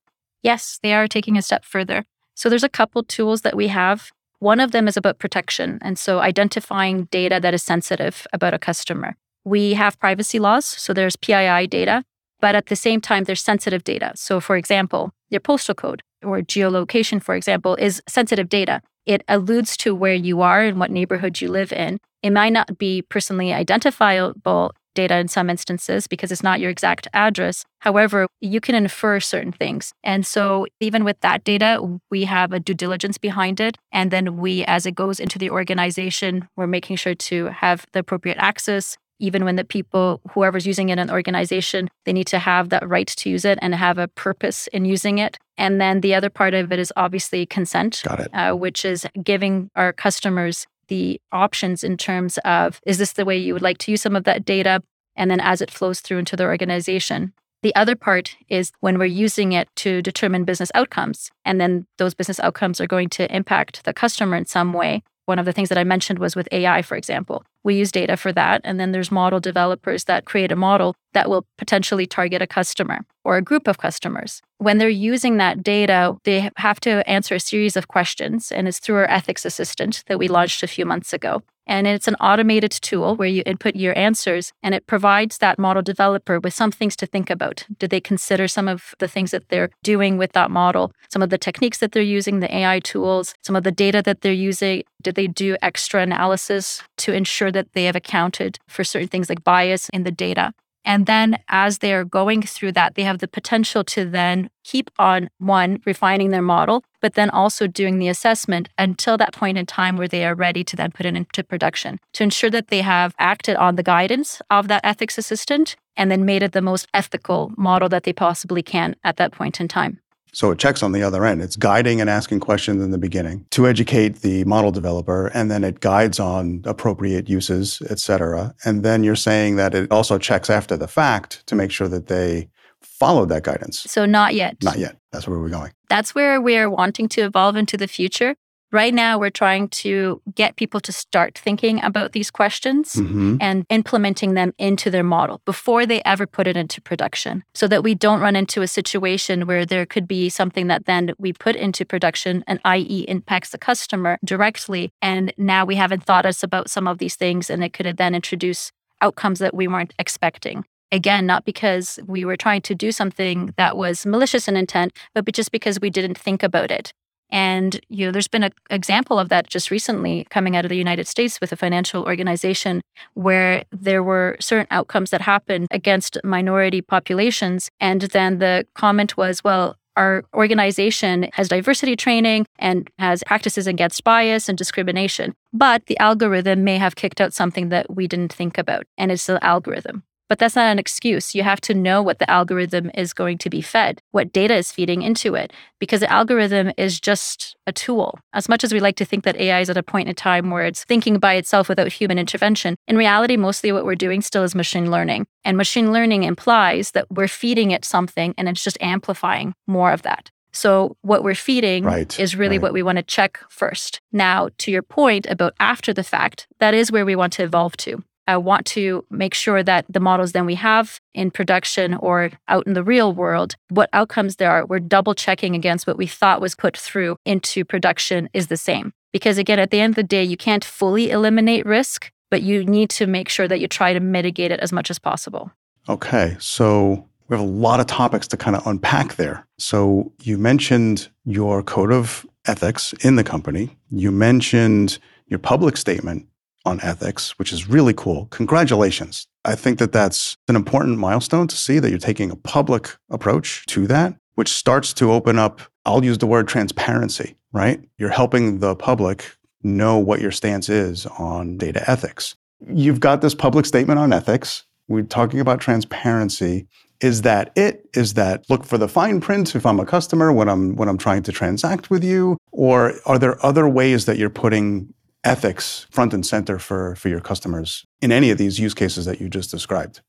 Yes, 0.43 0.79
they 0.83 0.93
are 0.93 1.07
taking 1.07 1.37
a 1.37 1.41
step 1.41 1.65
further. 1.65 2.05
So 2.35 2.49
there's 2.49 2.63
a 2.63 2.69
couple 2.69 3.03
tools 3.03 3.41
that 3.41 3.55
we 3.55 3.67
have. 3.69 4.11
One 4.39 4.59
of 4.59 4.71
them 4.71 4.87
is 4.87 4.97
about 4.97 5.19
protection. 5.19 5.79
And 5.81 5.97
so 5.97 6.19
identifying 6.19 7.05
data 7.05 7.39
that 7.41 7.53
is 7.53 7.63
sensitive 7.63 8.25
about 8.33 8.53
a 8.53 8.59
customer. 8.59 9.15
We 9.43 9.73
have 9.73 9.99
privacy 9.99 10.39
laws. 10.39 10.65
So 10.65 10.93
there's 10.93 11.15
PII 11.15 11.67
data, 11.67 12.03
but 12.39 12.55
at 12.55 12.67
the 12.67 12.75
same 12.75 13.01
time, 13.01 13.23
there's 13.23 13.41
sensitive 13.41 13.83
data. 13.83 14.11
So, 14.15 14.39
for 14.39 14.55
example, 14.55 15.11
your 15.29 15.41
postal 15.41 15.75
code 15.75 16.03
or 16.23 16.41
geolocation, 16.41 17.21
for 17.21 17.35
example, 17.35 17.75
is 17.75 18.01
sensitive 18.07 18.49
data. 18.49 18.81
It 19.05 19.23
alludes 19.27 19.75
to 19.77 19.95
where 19.95 20.13
you 20.13 20.41
are 20.41 20.61
and 20.61 20.79
what 20.79 20.91
neighborhood 20.91 21.41
you 21.41 21.49
live 21.49 21.71
in. 21.71 21.99
It 22.21 22.31
might 22.31 22.53
not 22.53 22.77
be 22.77 23.01
personally 23.01 23.51
identifiable 23.53 24.73
data 24.93 25.17
in 25.17 25.27
some 25.27 25.49
instances 25.49 26.07
because 26.07 26.31
it's 26.31 26.43
not 26.43 26.59
your 26.59 26.69
exact 26.69 27.07
address. 27.13 27.65
However, 27.79 28.27
you 28.41 28.59
can 28.59 28.75
infer 28.75 29.19
certain 29.19 29.51
things. 29.51 29.93
And 30.03 30.25
so, 30.25 30.67
even 30.79 31.03
with 31.03 31.19
that 31.21 31.43
data, 31.43 31.99
we 32.09 32.25
have 32.25 32.51
a 32.51 32.59
due 32.59 32.73
diligence 32.73 33.17
behind 33.17 33.59
it. 33.59 33.77
And 33.91 34.11
then 34.11 34.37
we, 34.37 34.63
as 34.65 34.85
it 34.85 34.95
goes 34.95 35.19
into 35.19 35.39
the 35.39 35.49
organization, 35.49 36.47
we're 36.55 36.67
making 36.67 36.97
sure 36.97 37.15
to 37.15 37.45
have 37.47 37.85
the 37.93 37.99
appropriate 37.99 38.37
access, 38.39 38.97
even 39.21 39.45
when 39.45 39.55
the 39.55 39.63
people, 39.63 40.19
whoever's 40.31 40.65
using 40.65 40.89
it 40.89 40.93
in 40.93 40.99
an 40.99 41.11
organization, 41.11 41.89
they 42.05 42.13
need 42.13 42.27
to 42.27 42.39
have 42.39 42.69
that 42.69 42.87
right 42.87 43.07
to 43.07 43.29
use 43.29 43.45
it 43.45 43.59
and 43.61 43.75
have 43.75 43.97
a 43.97 44.07
purpose 44.07 44.67
in 44.67 44.83
using 44.85 45.19
it. 45.19 45.37
And 45.57 45.79
then 45.79 46.01
the 46.01 46.15
other 46.15 46.29
part 46.29 46.53
of 46.53 46.71
it 46.71 46.79
is 46.79 46.91
obviously 46.97 47.45
consent. 47.45 48.01
Uh, 48.33 48.53
which 48.53 48.83
is 48.83 49.05
giving 49.23 49.69
our 49.75 49.93
customers 49.93 50.67
the 50.87 51.21
options 51.31 51.83
in 51.83 51.95
terms 51.95 52.37
of 52.39 52.81
is 52.85 52.97
this 52.97 53.13
the 53.13 53.23
way 53.23 53.37
you 53.37 53.53
would 53.53 53.61
like 53.61 53.77
to 53.77 53.91
use 53.91 54.01
some 54.01 54.15
of 54.15 54.23
that 54.25 54.43
data? 54.43 54.81
And 55.15 55.29
then 55.29 55.39
as 55.39 55.61
it 55.61 55.71
flows 55.71 55.99
through 55.99 56.17
into 56.17 56.35
the 56.35 56.45
organization, 56.45 57.33
The 57.63 57.75
other 57.75 57.95
part 57.95 58.35
is 58.49 58.71
when 58.79 58.97
we're 58.97 59.05
using 59.05 59.51
it 59.51 59.69
to 59.77 60.01
determine 60.01 60.45
business 60.45 60.71
outcomes, 60.73 61.29
and 61.45 61.61
then 61.61 61.85
those 61.99 62.15
business 62.15 62.39
outcomes 62.39 62.81
are 62.81 62.87
going 62.87 63.09
to 63.09 63.33
impact 63.33 63.83
the 63.83 63.93
customer 63.93 64.35
in 64.35 64.45
some 64.45 64.73
way. 64.73 65.03
One 65.25 65.37
of 65.37 65.45
the 65.45 65.53
things 65.53 65.69
that 65.69 65.77
I 65.77 65.83
mentioned 65.83 66.17
was 66.17 66.35
with 66.35 66.47
AI, 66.51 66.81
for 66.81 66.95
example. 66.95 67.43
We 67.63 67.75
use 67.75 67.91
data 67.91 68.17
for 68.17 68.31
that. 68.33 68.61
And 68.63 68.79
then 68.79 68.91
there's 68.91 69.11
model 69.11 69.39
developers 69.39 70.05
that 70.05 70.25
create 70.25 70.51
a 70.51 70.55
model 70.55 70.95
that 71.13 71.29
will 71.29 71.45
potentially 71.57 72.05
target 72.05 72.41
a 72.41 72.47
customer 72.47 73.05
or 73.23 73.37
a 73.37 73.41
group 73.41 73.67
of 73.67 73.77
customers. 73.77 74.41
When 74.61 74.77
they're 74.77 74.89
using 74.89 75.37
that 75.37 75.63
data, 75.63 76.15
they 76.23 76.51
have 76.57 76.79
to 76.81 77.09
answer 77.09 77.33
a 77.33 77.39
series 77.39 77.75
of 77.75 77.87
questions. 77.87 78.51
And 78.51 78.67
it's 78.67 78.77
through 78.77 78.97
our 78.97 79.09
ethics 79.09 79.43
assistant 79.43 80.03
that 80.05 80.19
we 80.19 80.27
launched 80.27 80.61
a 80.61 80.67
few 80.67 80.85
months 80.85 81.13
ago. 81.13 81.41
And 81.65 81.87
it's 81.87 82.07
an 82.07 82.13
automated 82.21 82.69
tool 82.69 83.15
where 83.15 83.27
you 83.27 83.41
input 83.47 83.75
your 83.75 83.97
answers 83.97 84.53
and 84.61 84.75
it 84.75 84.85
provides 84.85 85.39
that 85.39 85.57
model 85.57 85.81
developer 85.81 86.39
with 86.39 86.53
some 86.53 86.71
things 86.71 86.95
to 86.97 87.07
think 87.07 87.31
about. 87.31 87.65
Did 87.79 87.89
they 87.89 87.99
consider 87.99 88.47
some 88.47 88.67
of 88.67 88.93
the 88.99 89.07
things 89.07 89.31
that 89.31 89.49
they're 89.49 89.71
doing 89.81 90.19
with 90.19 90.33
that 90.33 90.51
model, 90.51 90.91
some 91.09 91.23
of 91.23 91.31
the 91.31 91.39
techniques 91.39 91.79
that 91.79 91.91
they're 91.93 92.03
using, 92.03 92.39
the 92.39 92.55
AI 92.55 92.81
tools, 92.81 93.33
some 93.41 93.55
of 93.55 93.63
the 93.63 93.71
data 93.71 94.03
that 94.03 94.21
they're 94.21 94.31
using? 94.31 94.83
Did 95.01 95.15
they 95.15 95.25
do 95.25 95.57
extra 95.63 96.03
analysis 96.03 96.83
to 96.97 97.13
ensure 97.13 97.51
that 97.51 97.73
they 97.73 97.85
have 97.85 97.95
accounted 97.95 98.59
for 98.67 98.83
certain 98.83 99.07
things 99.09 99.27
like 99.27 99.43
bias 99.43 99.89
in 99.89 100.03
the 100.03 100.11
data? 100.11 100.53
And 100.83 101.05
then 101.05 101.37
as 101.47 101.77
they're 101.77 102.05
going 102.05 102.41
through 102.41 102.71
that, 102.73 102.95
they 102.95 103.03
have 103.03 103.19
the 103.19 103.27
potential 103.27 103.83
to 103.85 104.05
then 104.05 104.49
keep 104.63 104.89
on 104.97 105.29
one, 105.37 105.81
refining 105.85 106.29
their 106.29 106.41
model, 106.41 106.83
but 107.01 107.13
then 107.13 107.29
also 107.29 107.67
doing 107.67 107.99
the 107.99 108.07
assessment 108.07 108.69
until 108.77 109.17
that 109.17 109.33
point 109.33 109.57
in 109.57 109.65
time 109.65 109.97
where 109.97 110.07
they 110.07 110.25
are 110.25 110.35
ready 110.35 110.63
to 110.63 110.75
then 110.75 110.91
put 110.91 111.05
it 111.05 111.15
into 111.15 111.43
production 111.43 111.99
to 112.13 112.23
ensure 112.23 112.49
that 112.49 112.69
they 112.69 112.81
have 112.81 113.13
acted 113.19 113.55
on 113.55 113.75
the 113.75 113.83
guidance 113.83 114.41
of 114.49 114.67
that 114.67 114.81
ethics 114.83 115.17
assistant 115.17 115.75
and 115.97 116.09
then 116.09 116.25
made 116.25 116.43
it 116.43 116.53
the 116.53 116.61
most 116.61 116.87
ethical 116.93 117.51
model 117.57 117.89
that 117.89 118.03
they 118.03 118.13
possibly 118.13 118.63
can 118.63 118.95
at 119.03 119.17
that 119.17 119.31
point 119.31 119.59
in 119.59 119.67
time. 119.67 119.99
So 120.33 120.51
it 120.51 120.59
checks 120.59 120.81
on 120.81 120.93
the 120.93 121.03
other 121.03 121.25
end. 121.25 121.41
It's 121.41 121.55
guiding 121.55 121.99
and 121.99 122.09
asking 122.09 122.39
questions 122.39 122.81
in 122.81 122.91
the 122.91 122.97
beginning 122.97 123.45
to 123.51 123.67
educate 123.67 124.21
the 124.21 124.43
model 124.45 124.71
developer, 124.71 125.27
and 125.27 125.51
then 125.51 125.63
it 125.63 125.81
guides 125.81 126.19
on 126.19 126.61
appropriate 126.65 127.29
uses, 127.29 127.81
et 127.89 127.99
cetera. 127.99 128.55
And 128.63 128.83
then 128.83 129.03
you're 129.03 129.15
saying 129.15 129.57
that 129.57 129.75
it 129.75 129.91
also 129.91 130.17
checks 130.17 130.49
after 130.49 130.77
the 130.77 130.87
fact 130.87 131.45
to 131.47 131.55
make 131.55 131.71
sure 131.71 131.89
that 131.89 132.07
they 132.07 132.49
followed 132.81 133.29
that 133.29 133.43
guidance. 133.43 133.81
So 133.81 134.05
not 134.05 134.33
yet. 134.33 134.57
Not 134.63 134.79
yet. 134.79 134.95
That's 135.11 135.27
where 135.27 135.39
we're 135.39 135.49
going. 135.49 135.71
That's 135.89 136.15
where 136.15 136.39
we're 136.39 136.69
wanting 136.69 137.09
to 137.09 137.21
evolve 137.21 137.55
into 137.55 137.75
the 137.75 137.87
future. 137.87 138.35
Right 138.71 138.93
now, 138.93 139.19
we're 139.19 139.29
trying 139.29 139.67
to 139.69 140.21
get 140.33 140.55
people 140.55 140.79
to 140.81 140.93
start 140.93 141.37
thinking 141.37 141.83
about 141.83 142.13
these 142.13 142.31
questions 142.31 142.93
mm-hmm. 142.93 143.35
and 143.41 143.65
implementing 143.69 144.33
them 144.33 144.53
into 144.57 144.89
their 144.89 145.03
model 145.03 145.41
before 145.45 145.85
they 145.85 146.01
ever 146.05 146.25
put 146.25 146.47
it 146.47 146.55
into 146.55 146.79
production 146.79 147.43
so 147.53 147.67
that 147.67 147.83
we 147.83 147.95
don't 147.95 148.21
run 148.21 148.37
into 148.37 148.61
a 148.61 148.67
situation 148.67 149.45
where 149.45 149.65
there 149.65 149.85
could 149.85 150.07
be 150.07 150.29
something 150.29 150.67
that 150.67 150.85
then 150.85 151.13
we 151.17 151.33
put 151.33 151.57
into 151.57 151.85
production 151.85 152.45
and 152.47 152.61
i.e. 152.63 153.05
impacts 153.09 153.49
the 153.49 153.57
customer 153.57 154.17
directly. 154.23 154.91
And 155.01 155.33
now 155.37 155.65
we 155.65 155.75
haven't 155.75 156.05
thought 156.05 156.25
us 156.25 156.41
about 156.41 156.69
some 156.69 156.87
of 156.87 156.97
these 156.97 157.15
things 157.15 157.49
and 157.49 157.63
it 157.63 157.73
could 157.73 157.97
then 157.97 158.15
introduce 158.15 158.71
outcomes 159.01 159.39
that 159.39 159.53
we 159.53 159.67
weren't 159.67 159.93
expecting 159.99 160.63
again, 160.91 161.25
not 161.25 161.45
because 161.45 161.99
we 162.05 162.25
were 162.25 162.35
trying 162.35 162.61
to 162.61 162.75
do 162.75 162.91
something 162.91 163.53
that 163.57 163.77
was 163.77 164.05
malicious 164.05 164.47
in 164.47 164.57
intent, 164.57 164.93
but 165.13 165.25
just 165.31 165.51
because 165.51 165.79
we 165.79 165.89
didn't 165.89 166.17
think 166.17 166.43
about 166.43 166.69
it. 166.69 166.91
And 167.31 167.79
you 167.89 168.05
know, 168.05 168.11
there's 168.11 168.27
been 168.27 168.43
an 168.43 168.53
example 168.69 169.19
of 169.19 169.29
that 169.29 169.47
just 169.47 169.71
recently 169.71 170.25
coming 170.29 170.55
out 170.55 170.65
of 170.65 170.69
the 170.69 170.77
United 170.77 171.07
States 171.07 171.39
with 171.39 171.51
a 171.51 171.55
financial 171.55 172.03
organization 172.03 172.81
where 173.13 173.63
there 173.71 174.03
were 174.03 174.37
certain 174.39 174.67
outcomes 174.71 175.11
that 175.11 175.21
happened 175.21 175.67
against 175.71 176.17
minority 176.23 176.81
populations. 176.81 177.69
And 177.79 178.01
then 178.01 178.39
the 178.39 178.65
comment 178.75 179.17
was, 179.17 179.43
well, 179.43 179.77
our 179.97 180.23
organization 180.33 181.27
has 181.33 181.49
diversity 181.49 181.95
training 181.95 182.45
and 182.59 182.89
has 182.97 183.23
practices 183.25 183.67
against 183.67 184.03
bias 184.03 184.47
and 184.47 184.57
discrimination, 184.57 185.33
but 185.51 185.85
the 185.87 185.97
algorithm 185.99 186.63
may 186.63 186.77
have 186.77 186.95
kicked 186.95 187.19
out 187.19 187.33
something 187.33 187.69
that 187.69 187.93
we 187.93 188.07
didn't 188.07 188.31
think 188.31 188.57
about, 188.57 188.85
and 188.97 189.11
it's 189.11 189.25
the 189.25 189.43
algorithm. 189.43 190.03
But 190.31 190.39
that's 190.39 190.55
not 190.55 190.71
an 190.71 190.79
excuse. 190.79 191.35
You 191.35 191.43
have 191.43 191.59
to 191.59 191.73
know 191.73 192.01
what 192.01 192.19
the 192.19 192.31
algorithm 192.31 192.89
is 192.93 193.11
going 193.11 193.37
to 193.39 193.49
be 193.49 193.59
fed, 193.59 194.01
what 194.11 194.31
data 194.31 194.55
is 194.55 194.71
feeding 194.71 195.01
into 195.01 195.35
it, 195.35 195.51
because 195.77 195.99
the 195.99 196.09
algorithm 196.09 196.71
is 196.77 197.01
just 197.01 197.57
a 197.67 197.73
tool. 197.73 198.17
As 198.31 198.47
much 198.47 198.63
as 198.63 198.71
we 198.71 198.79
like 198.79 198.95
to 198.95 199.03
think 199.03 199.25
that 199.25 199.35
AI 199.35 199.59
is 199.59 199.69
at 199.69 199.75
a 199.75 199.83
point 199.83 200.07
in 200.07 200.15
time 200.15 200.49
where 200.49 200.65
it's 200.65 200.85
thinking 200.85 201.19
by 201.19 201.33
itself 201.33 201.67
without 201.67 201.91
human 201.91 202.17
intervention, 202.17 202.77
in 202.87 202.95
reality, 202.95 203.35
mostly 203.35 203.73
what 203.73 203.83
we're 203.83 203.93
doing 203.93 204.21
still 204.21 204.43
is 204.43 204.55
machine 204.55 204.89
learning. 204.89 205.27
And 205.43 205.57
machine 205.57 205.91
learning 205.91 206.23
implies 206.23 206.91
that 206.91 207.11
we're 207.11 207.27
feeding 207.27 207.71
it 207.71 207.83
something 207.83 208.33
and 208.37 208.47
it's 208.47 208.63
just 208.63 208.77
amplifying 208.81 209.53
more 209.67 209.91
of 209.91 210.03
that. 210.03 210.31
So, 210.53 210.95
what 211.01 211.25
we're 211.25 211.35
feeding 211.35 211.83
right, 211.83 212.17
is 212.17 212.37
really 212.37 212.57
right. 212.57 212.63
what 212.63 212.73
we 212.73 212.83
want 212.83 212.99
to 212.99 213.03
check 213.03 213.39
first. 213.49 213.99
Now, 214.13 214.47
to 214.59 214.71
your 214.71 214.81
point 214.81 215.25
about 215.25 215.55
after 215.59 215.93
the 215.93 216.03
fact, 216.05 216.47
that 216.59 216.73
is 216.73 216.89
where 216.89 217.05
we 217.05 217.17
want 217.17 217.33
to 217.33 217.43
evolve 217.43 217.75
to. 217.77 218.01
I 218.27 218.37
want 218.37 218.65
to 218.67 219.05
make 219.09 219.33
sure 219.33 219.63
that 219.63 219.85
the 219.89 219.99
models 219.99 220.31
then 220.31 220.45
we 220.45 220.55
have 220.55 220.99
in 221.13 221.31
production 221.31 221.95
or 221.95 222.31
out 222.47 222.67
in 222.67 222.73
the 222.73 222.83
real 222.83 223.13
world, 223.13 223.55
what 223.69 223.89
outcomes 223.93 224.35
there 224.35 224.51
are, 224.51 224.65
we're 224.65 224.79
double 224.79 225.13
checking 225.13 225.55
against 225.55 225.87
what 225.87 225.97
we 225.97 226.07
thought 226.07 226.41
was 226.41 226.55
put 226.55 226.77
through 226.77 227.17
into 227.25 227.65
production 227.65 228.29
is 228.33 228.47
the 228.47 228.57
same. 228.57 228.93
Because 229.11 229.37
again, 229.37 229.59
at 229.59 229.71
the 229.71 229.79
end 229.79 229.91
of 229.91 229.95
the 229.95 230.03
day, 230.03 230.23
you 230.23 230.37
can't 230.37 230.63
fully 230.63 231.09
eliminate 231.09 231.65
risk, 231.65 232.11
but 232.29 232.41
you 232.41 232.63
need 232.63 232.89
to 232.91 233.07
make 233.07 233.27
sure 233.27 233.47
that 233.47 233.59
you 233.59 233.67
try 233.67 233.91
to 233.93 233.99
mitigate 233.99 234.51
it 234.51 234.59
as 234.59 234.71
much 234.71 234.89
as 234.89 234.99
possible. 234.99 235.51
Okay. 235.89 236.37
So 236.39 237.05
we 237.27 237.37
have 237.37 237.45
a 237.45 237.49
lot 237.49 237.79
of 237.79 237.87
topics 237.87 238.27
to 238.29 238.37
kind 238.37 238.55
of 238.55 238.65
unpack 238.67 239.15
there. 239.15 239.45
So 239.57 240.11
you 240.21 240.37
mentioned 240.37 241.09
your 241.25 241.63
code 241.63 241.91
of 241.91 242.25
ethics 242.45 242.93
in 243.01 243.15
the 243.15 243.23
company, 243.23 243.77
you 243.89 244.11
mentioned 244.11 244.99
your 245.27 245.39
public 245.39 245.77
statement 245.77 246.27
on 246.65 246.79
ethics, 246.81 247.37
which 247.39 247.51
is 247.51 247.69
really 247.69 247.93
cool. 247.93 248.27
Congratulations. 248.27 249.27
I 249.45 249.55
think 249.55 249.79
that 249.79 249.91
that's 249.91 250.35
an 250.47 250.55
important 250.55 250.97
milestone 250.99 251.47
to 251.47 251.55
see 251.55 251.79
that 251.79 251.89
you're 251.89 251.99
taking 251.99 252.31
a 252.31 252.35
public 252.35 252.95
approach 253.09 253.65
to 253.67 253.87
that, 253.87 254.15
which 254.35 254.49
starts 254.49 254.93
to 254.93 255.11
open 255.11 255.39
up, 255.39 255.61
I'll 255.85 256.05
use 256.05 256.19
the 256.19 256.27
word 256.27 256.47
transparency, 256.47 257.35
right? 257.51 257.81
You're 257.97 258.09
helping 258.09 258.59
the 258.59 258.75
public 258.75 259.35
know 259.63 259.97
what 259.97 260.21
your 260.21 260.31
stance 260.31 260.69
is 260.69 261.05
on 261.05 261.57
data 261.57 261.89
ethics. 261.89 262.35
You've 262.67 262.99
got 262.99 263.21
this 263.21 263.33
public 263.33 263.65
statement 263.65 263.99
on 263.99 264.13
ethics. 264.13 264.63
We're 264.87 265.03
talking 265.03 265.39
about 265.39 265.59
transparency. 265.59 266.67
Is 266.99 267.23
that 267.23 267.51
it? 267.55 267.89
Is 267.95 268.13
that 268.13 268.47
look 268.49 268.63
for 268.63 268.77
the 268.77 268.87
fine 268.87 269.21
print 269.21 269.55
if 269.55 269.65
I'm 269.65 269.79
a 269.79 269.85
customer 269.85 270.31
when 270.31 270.47
I'm 270.47 270.75
when 270.75 270.87
I'm 270.87 270.99
trying 270.99 271.23
to 271.23 271.31
transact 271.31 271.89
with 271.89 272.03
you? 272.03 272.37
Or 272.51 272.93
are 273.07 273.17
there 273.17 273.43
other 273.43 273.67
ways 273.67 274.05
that 274.05 274.17
you're 274.17 274.29
putting 274.29 274.93
ethics 275.23 275.87
front 275.91 276.13
and 276.13 276.25
center 276.25 276.57
for, 276.59 276.95
for 276.95 277.09
your 277.09 277.21
customers 277.21 277.85
in 278.01 278.11
any 278.11 278.31
of 278.31 278.37
these 278.37 278.59
use 278.59 278.73
cases 278.73 279.05
that 279.05 279.21
you 279.21 279.29
just 279.29 279.51
described? 279.51 280.01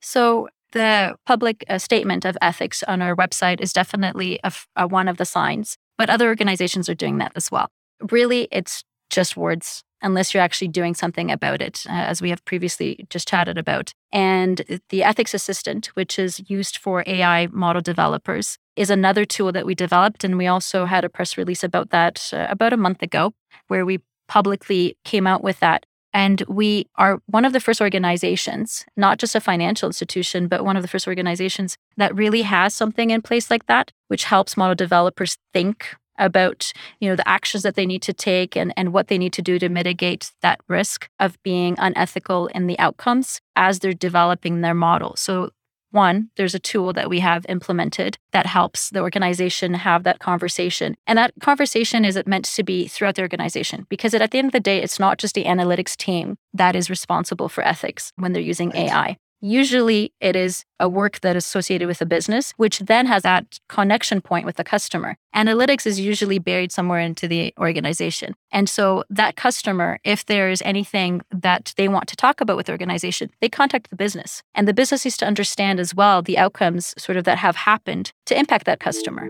So, 0.00 0.48
the 0.72 1.16
public 1.24 1.64
uh, 1.68 1.78
statement 1.78 2.26
of 2.26 2.36
ethics 2.42 2.82
on 2.82 3.00
our 3.00 3.16
website 3.16 3.58
is 3.60 3.72
definitely 3.72 4.38
one 4.76 5.08
of 5.08 5.16
the 5.16 5.24
signs, 5.24 5.78
but 5.96 6.10
other 6.10 6.28
organizations 6.28 6.90
are 6.90 6.94
doing 6.94 7.16
that 7.18 7.32
as 7.34 7.50
well. 7.50 7.68
Really, 8.10 8.48
it's 8.52 8.84
just 9.08 9.34
words 9.34 9.82
unless 10.02 10.32
you're 10.32 10.42
actually 10.42 10.68
doing 10.68 10.94
something 10.94 11.30
about 11.30 11.60
it, 11.60 11.84
uh, 11.88 11.92
as 11.92 12.22
we 12.22 12.30
have 12.30 12.44
previously 12.44 13.06
just 13.10 13.28
chatted 13.28 13.58
about. 13.58 13.92
And 14.12 14.80
the 14.90 15.02
ethics 15.02 15.34
assistant, 15.34 15.86
which 15.94 16.18
is 16.18 16.48
used 16.48 16.76
for 16.76 17.02
AI 17.06 17.48
model 17.48 17.82
developers, 17.82 18.58
is 18.76 18.90
another 18.90 19.24
tool 19.24 19.52
that 19.52 19.66
we 19.66 19.74
developed. 19.74 20.24
And 20.24 20.38
we 20.38 20.46
also 20.46 20.84
had 20.84 21.04
a 21.04 21.08
press 21.08 21.36
release 21.36 21.64
about 21.64 21.90
that 21.90 22.30
uh, 22.32 22.46
about 22.48 22.72
a 22.72 22.76
month 22.76 23.02
ago, 23.02 23.32
where 23.66 23.84
we 23.84 24.00
publicly 24.28 24.96
came 25.04 25.26
out 25.26 25.42
with 25.42 25.60
that. 25.60 25.84
And 26.14 26.42
we 26.48 26.86
are 26.96 27.20
one 27.26 27.44
of 27.44 27.52
the 27.52 27.60
first 27.60 27.80
organizations, 27.80 28.86
not 28.96 29.18
just 29.18 29.34
a 29.34 29.40
financial 29.40 29.88
institution, 29.88 30.48
but 30.48 30.64
one 30.64 30.76
of 30.76 30.82
the 30.82 30.88
first 30.88 31.06
organizations 31.06 31.76
that 31.96 32.14
really 32.14 32.42
has 32.42 32.72
something 32.74 33.10
in 33.10 33.20
place 33.20 33.50
like 33.50 33.66
that, 33.66 33.92
which 34.08 34.24
helps 34.24 34.56
model 34.56 34.74
developers 34.74 35.36
think 35.52 35.94
about 36.18 36.72
you 37.00 37.08
know 37.08 37.16
the 37.16 37.28
actions 37.28 37.62
that 37.62 37.74
they 37.74 37.86
need 37.86 38.02
to 38.02 38.12
take 38.12 38.56
and, 38.56 38.72
and 38.76 38.92
what 38.92 39.08
they 39.08 39.18
need 39.18 39.32
to 39.32 39.42
do 39.42 39.58
to 39.58 39.68
mitigate 39.68 40.32
that 40.42 40.60
risk 40.68 41.08
of 41.20 41.40
being 41.42 41.76
unethical 41.78 42.48
in 42.48 42.66
the 42.66 42.78
outcomes 42.78 43.40
as 43.56 43.78
they're 43.78 43.92
developing 43.92 44.60
their 44.60 44.74
model 44.74 45.14
so 45.16 45.50
one, 45.90 46.30
there's 46.36 46.54
a 46.54 46.58
tool 46.58 46.92
that 46.92 47.08
we 47.08 47.20
have 47.20 47.46
implemented 47.48 48.18
that 48.32 48.46
helps 48.46 48.90
the 48.90 49.00
organization 49.00 49.74
have 49.74 50.04
that 50.04 50.18
conversation. 50.18 50.96
And 51.06 51.18
that 51.18 51.32
conversation 51.40 52.04
is 52.04 52.20
meant 52.26 52.44
to 52.46 52.62
be 52.62 52.88
throughout 52.88 53.14
the 53.14 53.22
organization 53.22 53.86
because 53.88 54.14
at 54.14 54.30
the 54.30 54.38
end 54.38 54.46
of 54.46 54.52
the 54.52 54.60
day, 54.60 54.82
it's 54.82 54.98
not 54.98 55.18
just 55.18 55.34
the 55.34 55.44
analytics 55.44 55.96
team 55.96 56.36
that 56.54 56.76
is 56.76 56.90
responsible 56.90 57.48
for 57.48 57.64
ethics 57.64 58.12
when 58.16 58.32
they're 58.32 58.42
using 58.42 58.74
AI. 58.74 59.16
Usually 59.40 60.12
it 60.20 60.34
is 60.34 60.64
a 60.80 60.88
work 60.88 61.20
that 61.20 61.36
is 61.36 61.44
associated 61.44 61.86
with 61.86 62.00
a 62.00 62.06
business, 62.06 62.52
which 62.56 62.80
then 62.80 63.06
has 63.06 63.22
that 63.22 63.60
connection 63.68 64.20
point 64.20 64.44
with 64.44 64.56
the 64.56 64.64
customer. 64.64 65.16
Analytics 65.34 65.86
is 65.86 66.00
usually 66.00 66.40
buried 66.40 66.72
somewhere 66.72 66.98
into 66.98 67.28
the 67.28 67.54
organization. 67.56 68.34
And 68.50 68.68
so 68.68 69.04
that 69.10 69.36
customer, 69.36 70.00
if 70.02 70.26
there 70.26 70.50
is 70.50 70.60
anything 70.62 71.20
that 71.30 71.72
they 71.76 71.86
want 71.86 72.08
to 72.08 72.16
talk 72.16 72.40
about 72.40 72.56
with 72.56 72.66
the 72.66 72.72
organization, 72.72 73.30
they 73.40 73.48
contact 73.48 73.90
the 73.90 73.96
business. 73.96 74.42
And 74.56 74.66
the 74.66 74.74
business 74.74 75.04
needs 75.04 75.16
to 75.18 75.26
understand 75.26 75.78
as 75.78 75.94
well 75.94 76.20
the 76.20 76.38
outcomes 76.38 76.94
sort 76.98 77.16
of 77.16 77.22
that 77.24 77.38
have 77.38 77.54
happened 77.54 78.12
to 78.26 78.36
impact 78.36 78.64
that 78.64 78.80
customer. 78.80 79.28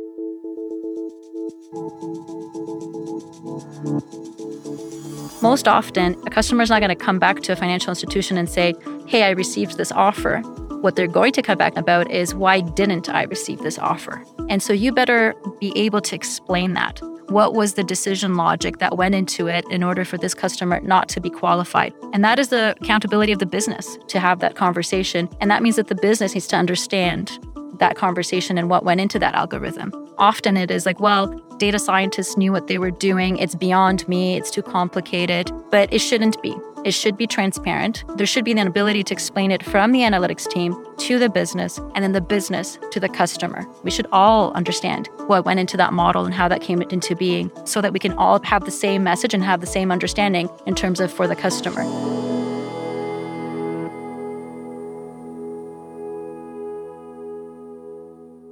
Most 5.43 5.69
often, 5.69 6.17
a 6.27 6.31
customer 6.31 6.63
is 6.63 6.71
not 6.71 6.81
going 6.81 6.89
to 6.89 6.97
come 6.97 7.19
back 7.19 7.43
to 7.43 7.53
a 7.53 7.57
financial 7.57 7.91
institution 7.91 8.37
and 8.37 8.49
say, 8.49 8.75
Hey, 9.09 9.23
I 9.23 9.31
received 9.31 9.79
this 9.79 9.91
offer. 9.91 10.41
What 10.83 10.95
they're 10.95 11.07
going 11.07 11.33
to 11.33 11.41
come 11.41 11.57
back 11.57 11.79
about 11.79 12.11
is, 12.11 12.35
Why 12.35 12.61
didn't 12.61 13.09
I 13.09 13.23
receive 13.23 13.61
this 13.61 13.79
offer? 13.79 14.23
And 14.51 14.63
so 14.63 14.75
you 14.75 14.93
better 14.93 15.35
be 15.59 15.73
able 15.79 16.03
to 16.03 16.15
explain 16.15 16.75
that. 16.75 17.01
What 17.31 17.55
was 17.55 17.73
the 17.73 17.83
decision 17.83 18.35
logic 18.35 18.81
that 18.81 18.99
went 18.99 19.15
into 19.15 19.47
it 19.47 19.65
in 19.71 19.83
order 19.83 20.05
for 20.05 20.19
this 20.19 20.35
customer 20.35 20.81
not 20.81 21.09
to 21.09 21.21
be 21.21 21.31
qualified? 21.31 21.95
And 22.13 22.23
that 22.23 22.39
is 22.39 22.51
the 22.51 22.77
accountability 22.83 23.33
of 23.33 23.39
the 23.39 23.47
business 23.47 23.97
to 24.09 24.21
have 24.21 24.41
that 24.41 24.57
conversation. 24.57 25.31
And 25.41 25.51
that 25.51 25.63
means 25.63 25.77
that 25.77 25.87
the 25.87 25.95
business 25.95 26.35
needs 26.35 26.47
to 26.49 26.57
understand 26.57 27.39
that 27.79 27.97
conversation 27.97 28.59
and 28.59 28.69
what 28.69 28.85
went 28.85 29.01
into 29.01 29.19
that 29.21 29.35
algorithm. 29.35 29.91
Often 30.19 30.59
it 30.59 30.71
is 30.71 30.85
like, 30.85 31.01
well, 31.01 31.29
data 31.57 31.79
scientists 31.79 32.37
knew 32.37 32.53
what 32.53 32.67
they 32.67 32.77
were 32.77 32.91
doing. 32.91 33.39
It's 33.39 33.55
beyond 33.55 34.07
me. 34.07 34.37
It's 34.37 34.51
too 34.51 34.63
complicated. 34.63 35.51
But 35.71 35.91
it 35.93 36.01
shouldn't 36.01 36.43
be. 36.43 36.55
It 36.85 36.93
should 36.93 37.17
be 37.17 37.27
transparent. 37.27 38.05
There 38.17 38.27
should 38.27 38.45
be 38.45 38.53
an 38.53 38.59
ability 38.59 39.03
to 39.05 39.13
explain 39.13 39.51
it 39.51 39.65
from 39.65 39.91
the 39.91 40.01
analytics 40.01 40.49
team 40.49 40.77
to 40.99 41.19
the 41.19 41.29
business 41.29 41.79
and 41.95 42.05
then 42.05 42.13
the 42.13 42.21
business 42.21 42.79
to 42.93 43.01
the 43.01 43.09
customer. 43.09 43.67
We 43.83 43.91
should 43.91 44.07
all 44.13 44.53
understand 44.53 45.09
what 45.27 45.45
went 45.45 45.59
into 45.59 45.77
that 45.77 45.93
model 45.93 46.25
and 46.25 46.33
how 46.33 46.47
that 46.49 46.61
came 46.61 46.81
into 46.83 47.17
being 47.17 47.51
so 47.65 47.81
that 47.81 47.93
we 47.93 47.99
can 47.99 48.13
all 48.13 48.41
have 48.45 48.65
the 48.65 48.71
same 48.71 49.03
message 49.03 49.35
and 49.35 49.43
have 49.43 49.61
the 49.61 49.67
same 49.67 49.91
understanding 49.91 50.49
in 50.67 50.75
terms 50.77 51.01
of 51.01 51.13
for 51.13 51.27
the 51.27 51.35
customer. 51.35 51.83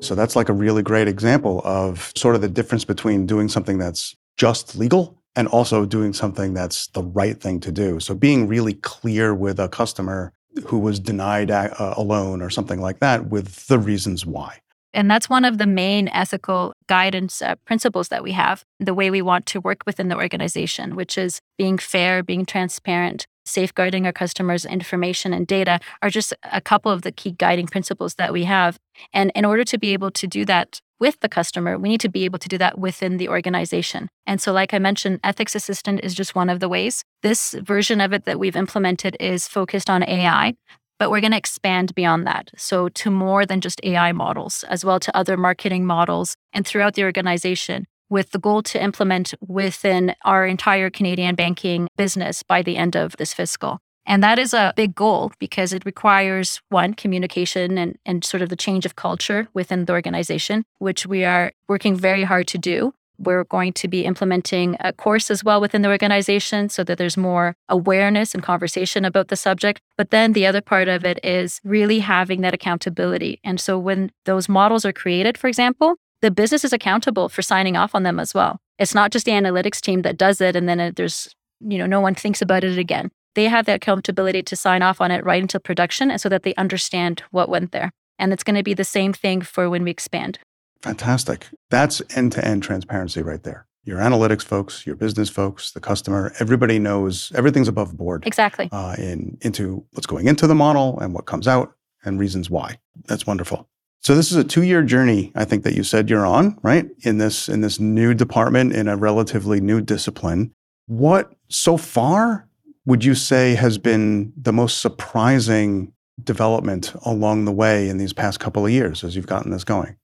So 0.02 0.14
that's 0.14 0.34
like 0.36 0.48
a 0.48 0.52
really 0.52 0.82
great 0.82 1.08
example 1.08 1.62
of 1.64 2.12
sort 2.16 2.34
of 2.34 2.40
the 2.40 2.48
difference 2.48 2.84
between 2.84 3.26
doing 3.26 3.48
something 3.48 3.78
that's 3.78 4.16
just 4.36 4.76
legal 4.76 5.16
and 5.36 5.46
also 5.48 5.84
doing 5.84 6.12
something 6.12 6.54
that's 6.54 6.88
the 6.88 7.02
right 7.02 7.40
thing 7.40 7.60
to 7.60 7.70
do. 7.70 8.00
So 8.00 8.14
being 8.14 8.48
really 8.48 8.74
clear 8.74 9.34
with 9.34 9.60
a 9.60 9.68
customer 9.68 10.32
who 10.64 10.78
was 10.78 10.98
denied 10.98 11.50
a, 11.50 11.94
a 11.98 12.02
loan 12.02 12.40
or 12.40 12.50
something 12.50 12.80
like 12.80 12.98
that 13.00 13.28
with 13.28 13.66
the 13.66 13.78
reasons 13.78 14.24
why. 14.24 14.58
And 14.94 15.10
that's 15.10 15.28
one 15.28 15.44
of 15.44 15.58
the 15.58 15.66
main 15.66 16.08
ethical 16.08 16.72
guidance 16.88 17.42
uh, 17.42 17.56
principles 17.66 18.08
that 18.08 18.22
we 18.22 18.32
have, 18.32 18.64
the 18.80 18.94
way 18.94 19.10
we 19.10 19.20
want 19.20 19.44
to 19.46 19.60
work 19.60 19.82
within 19.84 20.08
the 20.08 20.16
organization, 20.16 20.96
which 20.96 21.18
is 21.18 21.38
being 21.58 21.76
fair, 21.76 22.22
being 22.22 22.46
transparent, 22.46 23.26
safeguarding 23.46 24.06
our 24.06 24.12
customers' 24.12 24.64
information 24.64 25.32
and 25.32 25.46
data 25.46 25.80
are 26.02 26.10
just 26.10 26.34
a 26.52 26.60
couple 26.60 26.92
of 26.92 27.02
the 27.02 27.12
key 27.12 27.30
guiding 27.30 27.66
principles 27.66 28.14
that 28.16 28.32
we 28.32 28.44
have. 28.44 28.78
And 29.12 29.32
in 29.34 29.44
order 29.44 29.64
to 29.64 29.78
be 29.78 29.92
able 29.92 30.10
to 30.10 30.26
do 30.26 30.44
that 30.44 30.80
with 30.98 31.20
the 31.20 31.28
customer, 31.28 31.78
we 31.78 31.88
need 31.88 32.00
to 32.00 32.08
be 32.08 32.24
able 32.24 32.38
to 32.38 32.48
do 32.48 32.58
that 32.58 32.78
within 32.78 33.18
the 33.18 33.28
organization. 33.28 34.08
And 34.26 34.40
so, 34.40 34.52
like 34.52 34.72
I 34.72 34.78
mentioned, 34.78 35.20
Ethics 35.22 35.54
Assistant 35.54 36.00
is 36.02 36.14
just 36.14 36.34
one 36.34 36.48
of 36.48 36.60
the 36.60 36.68
ways. 36.68 37.04
This 37.22 37.52
version 37.52 38.00
of 38.00 38.12
it 38.12 38.24
that 38.24 38.38
we've 38.38 38.56
implemented 38.56 39.16
is 39.20 39.46
focused 39.46 39.90
on 39.90 40.02
AI, 40.02 40.54
but 40.98 41.10
we're 41.10 41.20
going 41.20 41.32
to 41.32 41.38
expand 41.38 41.94
beyond 41.94 42.26
that. 42.26 42.50
So, 42.56 42.88
to 42.88 43.10
more 43.10 43.44
than 43.44 43.60
just 43.60 43.80
AI 43.84 44.12
models, 44.12 44.64
as 44.68 44.84
well 44.84 44.98
to 45.00 45.16
other 45.16 45.36
marketing 45.36 45.84
models 45.84 46.34
and 46.52 46.66
throughout 46.66 46.94
the 46.94 47.04
organization 47.04 47.86
with 48.08 48.30
the 48.30 48.38
goal 48.38 48.62
to 48.62 48.82
implement 48.82 49.34
within 49.46 50.14
our 50.24 50.46
entire 50.46 50.90
Canadian 50.90 51.34
banking 51.34 51.88
business 51.96 52.42
by 52.42 52.62
the 52.62 52.76
end 52.76 52.96
of 52.96 53.16
this 53.16 53.34
fiscal. 53.34 53.80
And 54.06 54.22
that 54.22 54.38
is 54.38 54.54
a 54.54 54.72
big 54.76 54.94
goal 54.94 55.32
because 55.40 55.72
it 55.72 55.84
requires 55.84 56.60
one, 56.68 56.94
communication 56.94 57.76
and, 57.76 57.98
and 58.06 58.24
sort 58.24 58.42
of 58.42 58.48
the 58.48 58.56
change 58.56 58.86
of 58.86 58.94
culture 58.94 59.48
within 59.52 59.84
the 59.84 59.92
organization, 59.92 60.64
which 60.78 61.06
we 61.06 61.24
are 61.24 61.50
working 61.68 61.96
very 61.96 62.22
hard 62.22 62.46
to 62.48 62.58
do. 62.58 62.94
We're 63.18 63.44
going 63.44 63.72
to 63.72 63.88
be 63.88 64.04
implementing 64.04 64.76
a 64.78 64.92
course 64.92 65.30
as 65.30 65.42
well 65.42 65.60
within 65.60 65.82
the 65.82 65.88
organization 65.88 66.68
so 66.68 66.84
that 66.84 66.98
there's 66.98 67.16
more 67.16 67.56
awareness 67.68 68.34
and 68.34 68.42
conversation 68.42 69.04
about 69.04 69.28
the 69.28 69.36
subject. 69.36 69.80
But 69.96 70.10
then 70.10 70.34
the 70.34 70.46
other 70.46 70.60
part 70.60 70.86
of 70.86 71.04
it 71.04 71.18
is 71.24 71.60
really 71.64 72.00
having 72.00 72.42
that 72.42 72.54
accountability. 72.54 73.40
And 73.42 73.58
so 73.58 73.78
when 73.78 74.12
those 74.26 74.48
models 74.48 74.84
are 74.84 74.92
created, 74.92 75.38
for 75.38 75.48
example, 75.48 75.96
the 76.22 76.30
business 76.30 76.64
is 76.64 76.72
accountable 76.72 77.28
for 77.28 77.42
signing 77.42 77.76
off 77.76 77.94
on 77.94 78.02
them 78.02 78.18
as 78.18 78.34
well. 78.34 78.58
It's 78.78 78.94
not 78.94 79.12
just 79.12 79.26
the 79.26 79.32
analytics 79.32 79.80
team 79.80 80.02
that 80.02 80.16
does 80.16 80.40
it 80.40 80.56
and 80.56 80.68
then 80.68 80.80
it, 80.80 80.96
there's, 80.96 81.34
you 81.60 81.78
know, 81.78 81.86
no 81.86 82.00
one 82.00 82.14
thinks 82.14 82.42
about 82.42 82.64
it 82.64 82.78
again. 82.78 83.10
They 83.34 83.44
have 83.44 83.66
the 83.66 83.74
accountability 83.74 84.42
to 84.44 84.56
sign 84.56 84.82
off 84.82 85.00
on 85.00 85.10
it 85.10 85.24
right 85.24 85.42
until 85.42 85.60
production 85.60 86.10
and 86.10 86.20
so 86.20 86.28
that 86.28 86.42
they 86.42 86.54
understand 86.54 87.22
what 87.30 87.48
went 87.48 87.72
there. 87.72 87.90
And 88.18 88.32
it's 88.32 88.42
going 88.42 88.56
to 88.56 88.62
be 88.62 88.74
the 88.74 88.84
same 88.84 89.12
thing 89.12 89.42
for 89.42 89.68
when 89.68 89.84
we 89.84 89.90
expand. 89.90 90.38
Fantastic. 90.82 91.48
That's 91.70 92.00
end 92.16 92.32
to 92.32 92.44
end 92.44 92.62
transparency 92.62 93.22
right 93.22 93.42
there. 93.42 93.66
Your 93.84 93.98
analytics 93.98 94.42
folks, 94.42 94.86
your 94.86 94.96
business 94.96 95.28
folks, 95.28 95.70
the 95.72 95.80
customer, 95.80 96.32
everybody 96.40 96.78
knows 96.78 97.30
everything's 97.34 97.68
above 97.68 97.96
board. 97.96 98.26
Exactly. 98.26 98.68
Uh, 98.72 98.96
in, 98.98 99.38
into 99.42 99.84
what's 99.92 100.06
going 100.06 100.26
into 100.26 100.46
the 100.46 100.54
model 100.54 100.98
and 100.98 101.14
what 101.14 101.26
comes 101.26 101.46
out 101.46 101.74
and 102.04 102.18
reasons 102.18 102.50
why. 102.50 102.78
That's 103.04 103.26
wonderful. 103.26 103.68
So 104.06 104.14
this 104.14 104.30
is 104.30 104.36
a 104.36 104.44
two-year 104.44 104.84
journey, 104.84 105.32
I 105.34 105.44
think 105.44 105.64
that 105.64 105.74
you 105.74 105.82
said 105.82 106.08
you're 106.08 106.24
on, 106.24 106.60
right? 106.62 106.86
In 107.00 107.18
this 107.18 107.48
in 107.48 107.60
this 107.60 107.80
new 107.80 108.14
department 108.14 108.72
in 108.72 108.86
a 108.86 108.96
relatively 108.96 109.60
new 109.60 109.80
discipline. 109.80 110.52
What 110.86 111.32
so 111.48 111.76
far 111.76 112.48
would 112.84 113.04
you 113.04 113.16
say 113.16 113.56
has 113.56 113.78
been 113.78 114.32
the 114.36 114.52
most 114.52 114.80
surprising 114.80 115.92
development 116.22 116.94
along 117.04 117.46
the 117.46 117.52
way 117.52 117.88
in 117.88 117.98
these 117.98 118.12
past 118.12 118.38
couple 118.38 118.64
of 118.64 118.70
years 118.70 119.02
as 119.02 119.16
you've 119.16 119.26
gotten 119.26 119.50
this 119.50 119.64
going? 119.64 119.96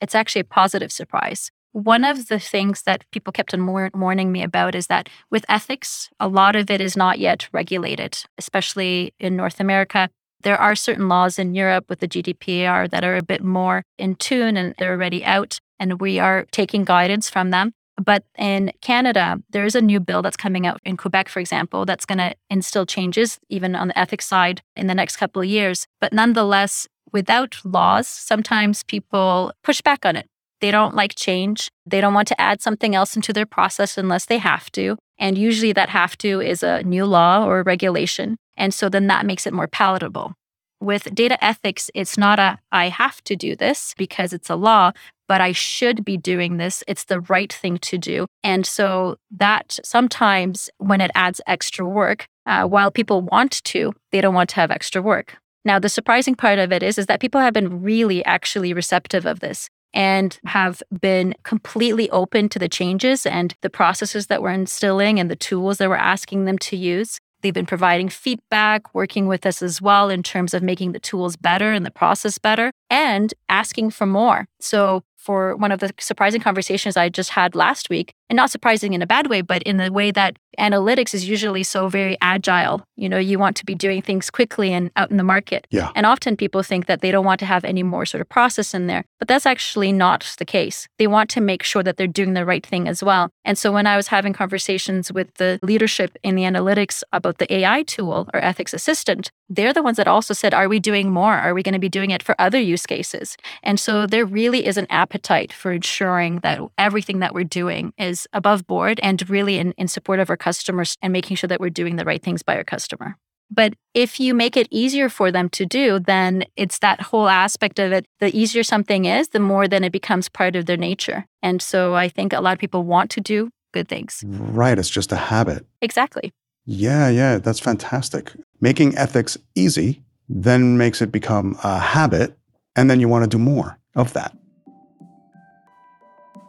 It's 0.00 0.16
actually 0.16 0.40
a 0.40 0.54
positive 0.60 0.90
surprise. 0.90 1.52
One 1.70 2.02
of 2.02 2.26
the 2.26 2.40
things 2.40 2.82
that 2.86 3.04
people 3.12 3.32
kept 3.32 3.54
on 3.54 3.64
warning 3.94 4.32
me 4.32 4.42
about 4.42 4.74
is 4.74 4.88
that 4.88 5.08
with 5.30 5.44
ethics, 5.48 6.10
a 6.18 6.26
lot 6.26 6.56
of 6.56 6.72
it 6.72 6.80
is 6.80 6.96
not 6.96 7.20
yet 7.20 7.48
regulated, 7.52 8.18
especially 8.36 9.14
in 9.20 9.36
North 9.36 9.60
America. 9.60 10.10
There 10.42 10.60
are 10.60 10.74
certain 10.76 11.08
laws 11.08 11.38
in 11.38 11.54
Europe 11.54 11.86
with 11.88 12.00
the 12.00 12.08
GDPR 12.08 12.88
that 12.90 13.04
are 13.04 13.16
a 13.16 13.22
bit 13.22 13.42
more 13.42 13.82
in 13.98 14.14
tune 14.14 14.56
and 14.56 14.74
they're 14.78 14.92
already 14.92 15.24
out, 15.24 15.58
and 15.78 16.00
we 16.00 16.18
are 16.18 16.46
taking 16.52 16.84
guidance 16.84 17.28
from 17.28 17.50
them. 17.50 17.72
But 18.02 18.24
in 18.36 18.72
Canada, 18.80 19.42
there 19.50 19.64
is 19.64 19.74
a 19.74 19.80
new 19.80 19.98
bill 19.98 20.22
that's 20.22 20.36
coming 20.36 20.66
out 20.66 20.80
in 20.84 20.96
Quebec, 20.96 21.28
for 21.28 21.40
example, 21.40 21.84
that's 21.84 22.06
going 22.06 22.18
to 22.18 22.34
instill 22.48 22.86
changes, 22.86 23.38
even 23.48 23.74
on 23.74 23.88
the 23.88 23.98
ethics 23.98 24.26
side, 24.26 24.62
in 24.76 24.86
the 24.86 24.94
next 24.94 25.16
couple 25.16 25.42
of 25.42 25.48
years. 25.48 25.86
But 26.00 26.12
nonetheless, 26.12 26.86
without 27.12 27.56
laws, 27.64 28.06
sometimes 28.06 28.84
people 28.84 29.52
push 29.64 29.80
back 29.80 30.06
on 30.06 30.14
it. 30.14 30.26
They 30.60 30.70
don't 30.70 30.94
like 30.94 31.14
change. 31.14 31.70
They 31.86 32.00
don't 32.00 32.14
want 32.14 32.28
to 32.28 32.40
add 32.40 32.60
something 32.60 32.94
else 32.94 33.16
into 33.16 33.32
their 33.32 33.46
process 33.46 33.98
unless 33.98 34.26
they 34.26 34.38
have 34.38 34.70
to. 34.72 34.96
And 35.18 35.36
usually 35.36 35.72
that 35.72 35.88
have 35.88 36.16
to 36.18 36.40
is 36.40 36.62
a 36.62 36.82
new 36.82 37.04
law 37.04 37.44
or 37.44 37.62
regulation. 37.62 38.36
And 38.58 38.74
so 38.74 38.88
then 38.90 39.06
that 39.06 39.24
makes 39.24 39.46
it 39.46 39.54
more 39.54 39.68
palatable. 39.68 40.34
With 40.80 41.14
data 41.14 41.42
ethics, 41.42 41.90
it's 41.94 42.18
not 42.18 42.38
a 42.38 42.58
I 42.70 42.88
have 42.88 43.22
to 43.24 43.34
do 43.34 43.56
this 43.56 43.94
because 43.96 44.32
it's 44.32 44.50
a 44.50 44.54
law, 44.54 44.92
but 45.26 45.40
I 45.40 45.52
should 45.52 46.04
be 46.04 46.16
doing 46.16 46.56
this. 46.56 46.84
It's 46.86 47.04
the 47.04 47.20
right 47.20 47.52
thing 47.52 47.78
to 47.78 47.98
do. 47.98 48.26
And 48.44 48.64
so 48.66 49.16
that 49.30 49.78
sometimes 49.82 50.70
when 50.78 51.00
it 51.00 51.10
adds 51.14 51.40
extra 51.46 51.86
work, 51.86 52.26
uh, 52.46 52.64
while 52.66 52.90
people 52.90 53.22
want 53.22 53.62
to, 53.64 53.92
they 54.12 54.20
don't 54.20 54.34
want 54.34 54.50
to 54.50 54.56
have 54.56 54.70
extra 54.70 55.02
work. 55.02 55.36
Now, 55.64 55.78
the 55.78 55.88
surprising 55.88 56.34
part 56.34 56.58
of 56.58 56.72
it 56.72 56.82
is, 56.82 56.96
is 56.96 57.06
that 57.06 57.20
people 57.20 57.40
have 57.40 57.52
been 57.52 57.82
really 57.82 58.24
actually 58.24 58.72
receptive 58.72 59.26
of 59.26 59.40
this 59.40 59.68
and 59.92 60.38
have 60.44 60.82
been 61.00 61.34
completely 61.42 62.08
open 62.10 62.48
to 62.50 62.58
the 62.58 62.68
changes 62.68 63.26
and 63.26 63.54
the 63.62 63.70
processes 63.70 64.28
that 64.28 64.42
we're 64.42 64.50
instilling 64.50 65.18
and 65.18 65.30
the 65.30 65.36
tools 65.36 65.78
that 65.78 65.88
we're 65.88 65.96
asking 65.96 66.44
them 66.44 66.58
to 66.58 66.76
use. 66.76 67.18
They've 67.42 67.54
been 67.54 67.66
providing 67.66 68.08
feedback, 68.08 68.94
working 68.94 69.26
with 69.26 69.46
us 69.46 69.62
as 69.62 69.80
well 69.80 70.10
in 70.10 70.22
terms 70.22 70.54
of 70.54 70.62
making 70.62 70.92
the 70.92 70.98
tools 70.98 71.36
better 71.36 71.72
and 71.72 71.86
the 71.86 71.90
process 71.90 72.38
better, 72.38 72.72
and 72.90 73.32
asking 73.48 73.90
for 73.90 74.06
more. 74.06 74.46
So, 74.60 75.02
for 75.18 75.56
one 75.56 75.72
of 75.72 75.80
the 75.80 75.92
surprising 75.98 76.40
conversations 76.40 76.96
I 76.96 77.08
just 77.08 77.30
had 77.30 77.54
last 77.54 77.90
week, 77.90 78.14
and 78.30 78.36
not 78.36 78.50
surprising 78.50 78.94
in 78.94 79.02
a 79.02 79.06
bad 79.06 79.26
way, 79.26 79.42
but 79.42 79.62
in 79.64 79.76
the 79.76 79.92
way 79.92 80.10
that 80.12 80.38
analytics 80.58 81.12
is 81.12 81.28
usually 81.28 81.62
so 81.62 81.88
very 81.88 82.16
agile. 82.20 82.82
You 82.96 83.08
know, 83.08 83.18
you 83.18 83.38
want 83.38 83.56
to 83.56 83.64
be 83.66 83.74
doing 83.74 84.00
things 84.00 84.30
quickly 84.30 84.72
and 84.72 84.90
out 84.96 85.10
in 85.10 85.16
the 85.16 85.24
market. 85.24 85.66
Yeah. 85.70 85.90
And 85.94 86.06
often 86.06 86.36
people 86.36 86.62
think 86.62 86.86
that 86.86 87.00
they 87.00 87.10
don't 87.10 87.24
want 87.24 87.40
to 87.40 87.46
have 87.46 87.64
any 87.64 87.82
more 87.82 88.06
sort 88.06 88.20
of 88.20 88.28
process 88.28 88.74
in 88.74 88.86
there, 88.86 89.04
but 89.18 89.28
that's 89.28 89.46
actually 89.46 89.92
not 89.92 90.34
the 90.38 90.44
case. 90.44 90.88
They 90.98 91.06
want 91.06 91.30
to 91.30 91.40
make 91.40 91.62
sure 91.62 91.82
that 91.82 91.96
they're 91.96 92.06
doing 92.06 92.34
the 92.34 92.44
right 92.44 92.64
thing 92.64 92.88
as 92.88 93.02
well. 93.02 93.30
And 93.44 93.58
so 93.58 93.72
when 93.72 93.86
I 93.86 93.96
was 93.96 94.08
having 94.08 94.32
conversations 94.32 95.12
with 95.12 95.34
the 95.34 95.58
leadership 95.62 96.16
in 96.22 96.36
the 96.36 96.42
analytics 96.42 97.02
about 97.12 97.38
the 97.38 97.52
AI 97.52 97.82
tool 97.82 98.28
or 98.32 98.40
ethics 98.42 98.72
assistant, 98.72 99.30
they're 99.48 99.72
the 99.72 99.82
ones 99.82 99.96
that 99.96 100.08
also 100.08 100.34
said, 100.34 100.54
Are 100.54 100.68
we 100.68 100.78
doing 100.78 101.10
more? 101.10 101.34
Are 101.34 101.54
we 101.54 101.62
going 101.62 101.74
to 101.74 101.78
be 101.78 101.88
doing 101.88 102.10
it 102.10 102.22
for 102.22 102.34
other 102.38 102.60
use 102.60 102.86
cases? 102.86 103.36
And 103.62 103.80
so 103.80 104.06
there 104.06 104.24
really 104.24 104.66
is 104.66 104.76
an 104.76 104.86
appetite 104.90 105.52
for 105.52 105.72
ensuring 105.72 106.40
that 106.40 106.60
everything 106.76 107.20
that 107.20 107.34
we're 107.34 107.44
doing 107.44 107.92
is 107.98 108.26
above 108.32 108.66
board 108.66 109.00
and 109.02 109.28
really 109.28 109.58
in, 109.58 109.72
in 109.72 109.88
support 109.88 110.20
of 110.20 110.30
our 110.30 110.36
customers 110.36 110.96
and 111.02 111.12
making 111.12 111.36
sure 111.36 111.48
that 111.48 111.60
we're 111.60 111.70
doing 111.70 111.96
the 111.96 112.04
right 112.04 112.22
things 112.22 112.42
by 112.42 112.56
our 112.56 112.64
customer. 112.64 113.16
But 113.50 113.74
if 113.94 114.20
you 114.20 114.34
make 114.34 114.56
it 114.56 114.68
easier 114.70 115.08
for 115.08 115.32
them 115.32 115.48
to 115.50 115.64
do, 115.64 115.98
then 115.98 116.44
it's 116.56 116.80
that 116.80 117.00
whole 117.00 117.28
aspect 117.28 117.78
of 117.78 117.92
it. 117.92 118.06
The 118.20 118.36
easier 118.36 118.62
something 118.62 119.06
is, 119.06 119.28
the 119.28 119.40
more 119.40 119.66
then 119.66 119.84
it 119.84 119.92
becomes 119.92 120.28
part 120.28 120.54
of 120.54 120.66
their 120.66 120.76
nature. 120.76 121.24
And 121.42 121.62
so 121.62 121.94
I 121.94 122.10
think 122.10 122.32
a 122.32 122.40
lot 122.40 122.52
of 122.52 122.58
people 122.58 122.82
want 122.82 123.10
to 123.12 123.20
do 123.22 123.48
good 123.72 123.88
things. 123.88 124.22
Right. 124.26 124.78
It's 124.78 124.90
just 124.90 125.12
a 125.12 125.16
habit. 125.16 125.64
Exactly. 125.80 126.32
Yeah, 126.66 127.08
yeah. 127.08 127.38
That's 127.38 127.60
fantastic. 127.60 128.32
Making 128.60 128.96
ethics 128.96 129.38
easy 129.54 130.02
then 130.28 130.76
makes 130.76 131.00
it 131.00 131.12
become 131.12 131.58
a 131.62 131.78
habit. 131.78 132.36
And 132.76 132.90
then 132.90 133.00
you 133.00 133.08
want 133.08 133.24
to 133.24 133.28
do 133.28 133.42
more 133.42 133.78
of 133.94 134.12
that. 134.12 134.36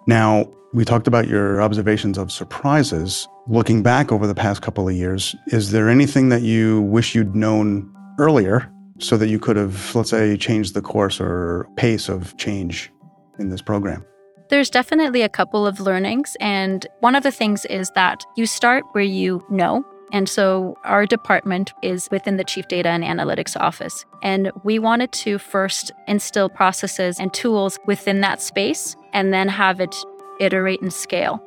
Now, 0.08 0.50
we 0.74 0.86
talked 0.86 1.08
about 1.08 1.28
your 1.28 1.62
observations 1.62 2.18
of 2.18 2.32
surprises. 2.32 3.28
Looking 3.48 3.82
back 3.82 4.12
over 4.12 4.28
the 4.28 4.36
past 4.36 4.62
couple 4.62 4.88
of 4.88 4.96
years, 4.96 5.36
is 5.48 5.72
there 5.72 5.90
anything 5.90 6.30
that 6.30 6.44
you 6.44 6.82
wish 6.82 7.16
you'd 7.16 7.36
known 7.36 7.92
earlier 8.20 8.72
so 9.00 9.18
that 9.18 9.30
you 9.30 9.40
could 9.40 9.56
have, 9.56 9.96
let's 9.96 10.12
say, 10.12 10.38
changed 10.38 10.74
the 10.76 10.82
course 10.82 11.20
or 11.20 11.68
pace 11.76 12.10
of 12.10 12.38
change 12.38 12.92
in 13.40 13.50
this 13.50 13.62
program? 13.62 14.06
There's 14.50 14.70
definitely 14.70 15.22
a 15.22 15.30
couple 15.30 15.66
of 15.66 15.80
learnings. 15.80 16.36
And 16.40 16.86
one 17.00 17.16
of 17.16 17.24
the 17.24 17.32
things 17.32 17.66
is 17.66 17.92
that 17.92 18.24
you 18.36 18.46
start 18.46 18.84
where 18.92 19.04
you 19.04 19.44
know. 19.50 19.84
And 20.12 20.28
so 20.28 20.78
our 20.84 21.06
department 21.06 21.74
is 21.84 22.08
within 22.12 22.38
the 22.38 22.44
Chief 22.44 22.68
Data 22.68 22.90
and 22.90 23.04
Analytics 23.04 23.60
Office. 23.60 24.06
And 24.24 24.52
we 24.64 24.80
wanted 24.80 25.12
to 25.14 25.38
first 25.38 25.92
instill 26.08 26.50
processes 26.50 27.20
and 27.20 27.34
tools 27.34 27.80
within 27.86 28.22
that 28.22 28.42
space 28.42 28.96
and 29.14 29.34
then 29.34 29.48
have 29.48 29.80
it 29.80 29.96
iterate 30.40 30.82
and 30.82 30.92
scale. 30.92 31.44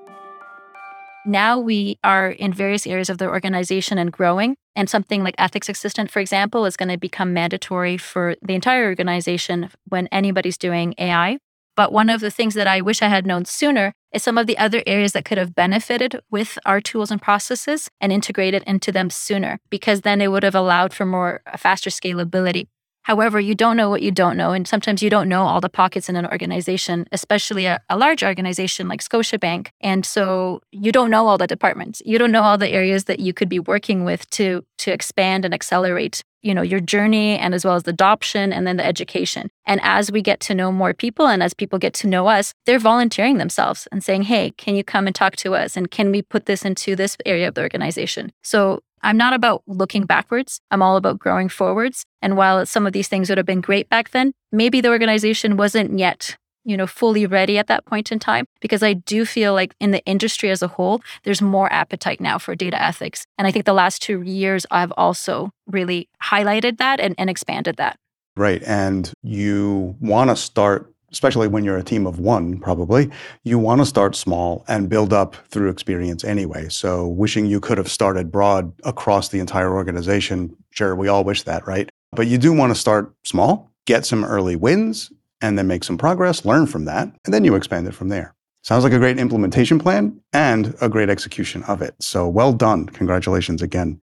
Now 1.25 1.59
we 1.59 1.99
are 2.03 2.31
in 2.31 2.53
various 2.53 2.87
areas 2.87 3.09
of 3.09 3.19
the 3.19 3.29
organization 3.29 3.99
and 3.99 4.13
growing. 4.13 4.57
And 4.75 4.89
something 4.89 5.23
like 5.23 5.35
Ethics 5.37 5.69
Assistant, 5.69 6.11
for 6.11 6.21
example, 6.21 6.65
is 6.65 6.77
going 6.77 6.89
to 6.89 6.97
become 6.97 7.35
mandatory 7.35 7.99
for 7.99 8.37
the 8.41 8.55
entire 8.55 8.87
organization 8.87 9.69
when 9.89 10.07
anybody's 10.07 10.57
doing 10.57 10.95
AI. 10.97 11.39
But 11.77 11.93
one 11.93 12.09
of 12.09 12.21
the 12.21 12.31
things 12.31 12.55
that 12.55 12.67
I 12.67 12.81
wish 12.81 13.03
I 13.03 13.09
had 13.09 13.27
known 13.27 13.45
sooner 13.45 13.93
is 14.13 14.23
some 14.23 14.39
of 14.39 14.47
the 14.47 14.59
other 14.59 14.83
areas 14.87 15.13
that 15.13 15.25
could 15.25 15.39
have 15.39 15.55
benefited 15.55 16.21
with 16.31 16.59
our 16.65 16.81
tools 16.81 17.11
and 17.11 17.21
processes 17.21 17.91
and 18.01 18.13
integrated 18.13 18.63
into 18.67 18.93
them 18.93 19.11
sooner, 19.11 19.59
because 19.71 20.03
then 20.03 20.21
it 20.21 20.31
would 20.31 20.43
have 20.43 20.55
allowed 20.55 20.93
for 20.93 21.07
more 21.07 21.43
faster 21.57 21.91
scalability. 21.91 22.67
However, 23.03 23.41
you 23.41 23.55
don't 23.55 23.77
know 23.77 23.91
what 23.91 24.03
you 24.03 24.11
don't 24.11 24.37
know. 24.37 24.53
And 24.53 24.67
sometimes 24.67 25.03
you 25.03 25.11
don't 25.11 25.29
know 25.29 25.43
all 25.43 25.61
the 25.61 25.69
pockets 25.69 26.09
in 26.09 26.17
an 26.17 26.27
organization, 26.27 27.07
especially 27.13 27.67
a, 27.67 27.81
a, 27.89 27.99
large 27.99 28.23
organization 28.23 28.89
like 28.89 29.03
Scotiabank. 29.03 29.69
And 29.81 30.07
so 30.07 30.63
you 30.71 30.93
don't 30.93 31.11
know 31.11 31.27
all 31.27 31.39
the 31.39 31.47
departments. 31.47 32.01
You 32.05 32.19
don't 32.19 32.33
know 32.33 32.43
all 32.43 32.59
the 32.59 32.69
areas 32.69 33.05
that 33.05 33.21
you 33.21 33.33
could 33.33 33.49
be 33.49 33.59
working 33.59 34.05
with 34.05 34.29
to, 34.31 34.65
to 34.79 34.93
expand 34.93 35.45
and 35.45 35.53
accelerate 35.53 36.23
you 36.43 36.55
know 36.55 36.63
your 36.63 36.81
journey 36.81 37.39
and 37.39 37.55
as 37.55 37.65
well 37.65 37.77
as 37.77 37.85
the 37.85 37.91
adoption 37.91 38.53
and 38.53 38.67
then 38.67 38.77
the 38.77 38.85
education 38.85 39.49
and 39.65 39.81
as 39.83 40.11
we 40.11 40.21
get 40.21 40.41
to 40.41 40.55
know 40.55 40.73
more 40.73 40.93
people 40.93 41.27
and 41.29 41.43
as 41.43 41.55
people 41.55 41.79
get 41.79 41.95
to 41.95 42.09
know 42.09 42.27
us 42.27 42.53
they're 42.67 42.79
volunteering 42.79 43.39
themselves 43.39 43.87
and 43.93 44.03
saying 44.03 44.23
hey 44.23 44.51
can 44.51 44.75
you 44.75 44.85
come 44.85 45.07
and 45.07 45.15
talk 45.15 45.37
to 45.37 45.55
us 45.55 45.77
and 45.77 45.91
can 45.91 46.11
we 46.11 46.21
put 46.21 46.47
this 46.47 46.65
into 46.65 46.97
this 46.97 47.17
area 47.25 47.49
of 47.49 47.55
the 47.55 47.63
organization 47.63 48.33
so 48.43 48.83
I'm 49.03 49.17
not 49.17 49.33
about 49.33 49.63
looking 49.67 50.05
backwards. 50.05 50.61
I'm 50.71 50.83
all 50.83 50.97
about 50.97 51.19
growing 51.19 51.49
forwards. 51.49 52.05
And 52.21 52.37
while 52.37 52.65
some 52.67 52.87
of 52.87 52.93
these 52.93 53.09
things 53.09 53.29
would 53.29 53.39
have 53.39 53.47
been 53.47 53.61
great 53.61 53.89
back 53.89 54.11
then, 54.11 54.33
maybe 54.51 54.81
the 54.81 54.91
organization 54.91 55.57
wasn't 55.57 55.99
yet, 55.99 56.37
you 56.65 56.77
know, 56.77 56.87
fully 56.87 57.27
ready 57.27 57.59
at 57.59 57.67
that 57.67 57.85
point 57.87 58.13
in 58.13 58.19
time 58.19 58.47
because 58.61 58.83
I 58.83 58.93
do 58.93 59.25
feel 59.25 59.55
like 59.55 59.75
in 59.81 59.91
the 59.91 60.05
industry 60.05 60.51
as 60.51 60.63
a 60.63 60.69
whole, 60.69 61.03
there's 61.25 61.43
more 61.43 61.73
appetite 61.73 62.21
now 62.21 62.39
for 62.39 62.55
data 62.55 62.81
ethics. 62.81 63.27
And 63.39 63.47
I 63.47 63.51
think 63.51 63.65
the 63.65 63.73
last 63.73 64.03
2 64.03 64.23
years 64.23 64.67
I've 64.71 64.93
also 64.93 65.51
really 65.67 66.09
highlighted 66.23 66.79
that 66.79 67.01
and, 67.01 67.15
and 67.19 67.29
expanded 67.29 67.77
that. 67.79 67.99
Right. 68.37 68.63
And 68.65 69.13
you 69.23 69.97
want 70.01 70.31
to 70.31 70.37
start 70.37 70.92
especially 71.13 71.47
when 71.47 71.65
you're 71.65 71.77
a 71.77 71.85
team 71.85 72.07
of 72.07 72.19
one, 72.19 72.59
probably, 72.59 73.11
you 73.45 73.59
want 73.59 73.81
to 73.81 73.87
start 73.87 74.17
small 74.17 74.65
and 74.67 74.89
build 74.89 75.13
up 75.13 75.37
through 75.49 75.69
experience 75.69 76.25
anyway. 76.25 76.69
So, 76.69 77.07
wishing 77.07 77.47
you 77.47 77.61
could 77.61 77.79
have 77.79 77.89
started 77.89 78.33
broad 78.33 78.73
across 78.85 79.29
the 79.29 79.39
entire 79.39 79.75
organization, 79.75 80.57
sure, 80.71 80.97
we 80.97 81.09
all 81.09 81.25
wish 81.25 81.43
that, 81.43 81.67
right? 81.67 81.89
But 82.13 82.27
you 82.27 82.39
do 82.39 82.53
want 82.53 82.75
to 82.75 82.81
start 82.81 83.15
small, 83.25 83.71
get 83.87 84.07
some 84.07 84.25
early 84.25 84.57
wins, 84.57 85.13
and 85.41 85.59
then 85.59 85.67
make 85.67 85.85
some 85.85 85.99
progress, 85.99 86.45
learn 86.45 86.67
from 86.67 86.87
that, 86.87 87.15
and 87.25 87.35
then 87.35 87.45
you 87.45 87.55
expand 87.55 87.87
it 87.87 87.95
from 87.95 88.09
there. 88.09 88.35
Sounds 88.63 88.85
like 88.85 88.93
a 88.93 88.99
great 88.99 89.19
implementation 89.19 89.79
plan 89.79 90.21
and 90.33 90.75
a 90.81 90.89
great 90.89 91.11
execution 91.11 91.63
of 91.65 91.83
it. 91.83 91.95
So, 92.01 92.29
well 92.29 92.53
done. 92.53 92.87
Congratulations 92.87 93.61
again. 93.61 94.01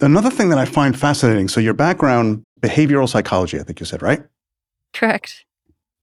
Another 0.00 0.30
thing 0.30 0.48
that 0.50 0.58
I 0.58 0.64
find 0.64 0.98
fascinating 0.98 1.48
so, 1.48 1.60
your 1.60 1.74
background, 1.74 2.42
behavioral 2.60 3.08
psychology, 3.08 3.58
I 3.58 3.64
think 3.64 3.80
you 3.80 3.86
said, 3.86 4.00
right? 4.00 4.22
Correct 4.94 5.44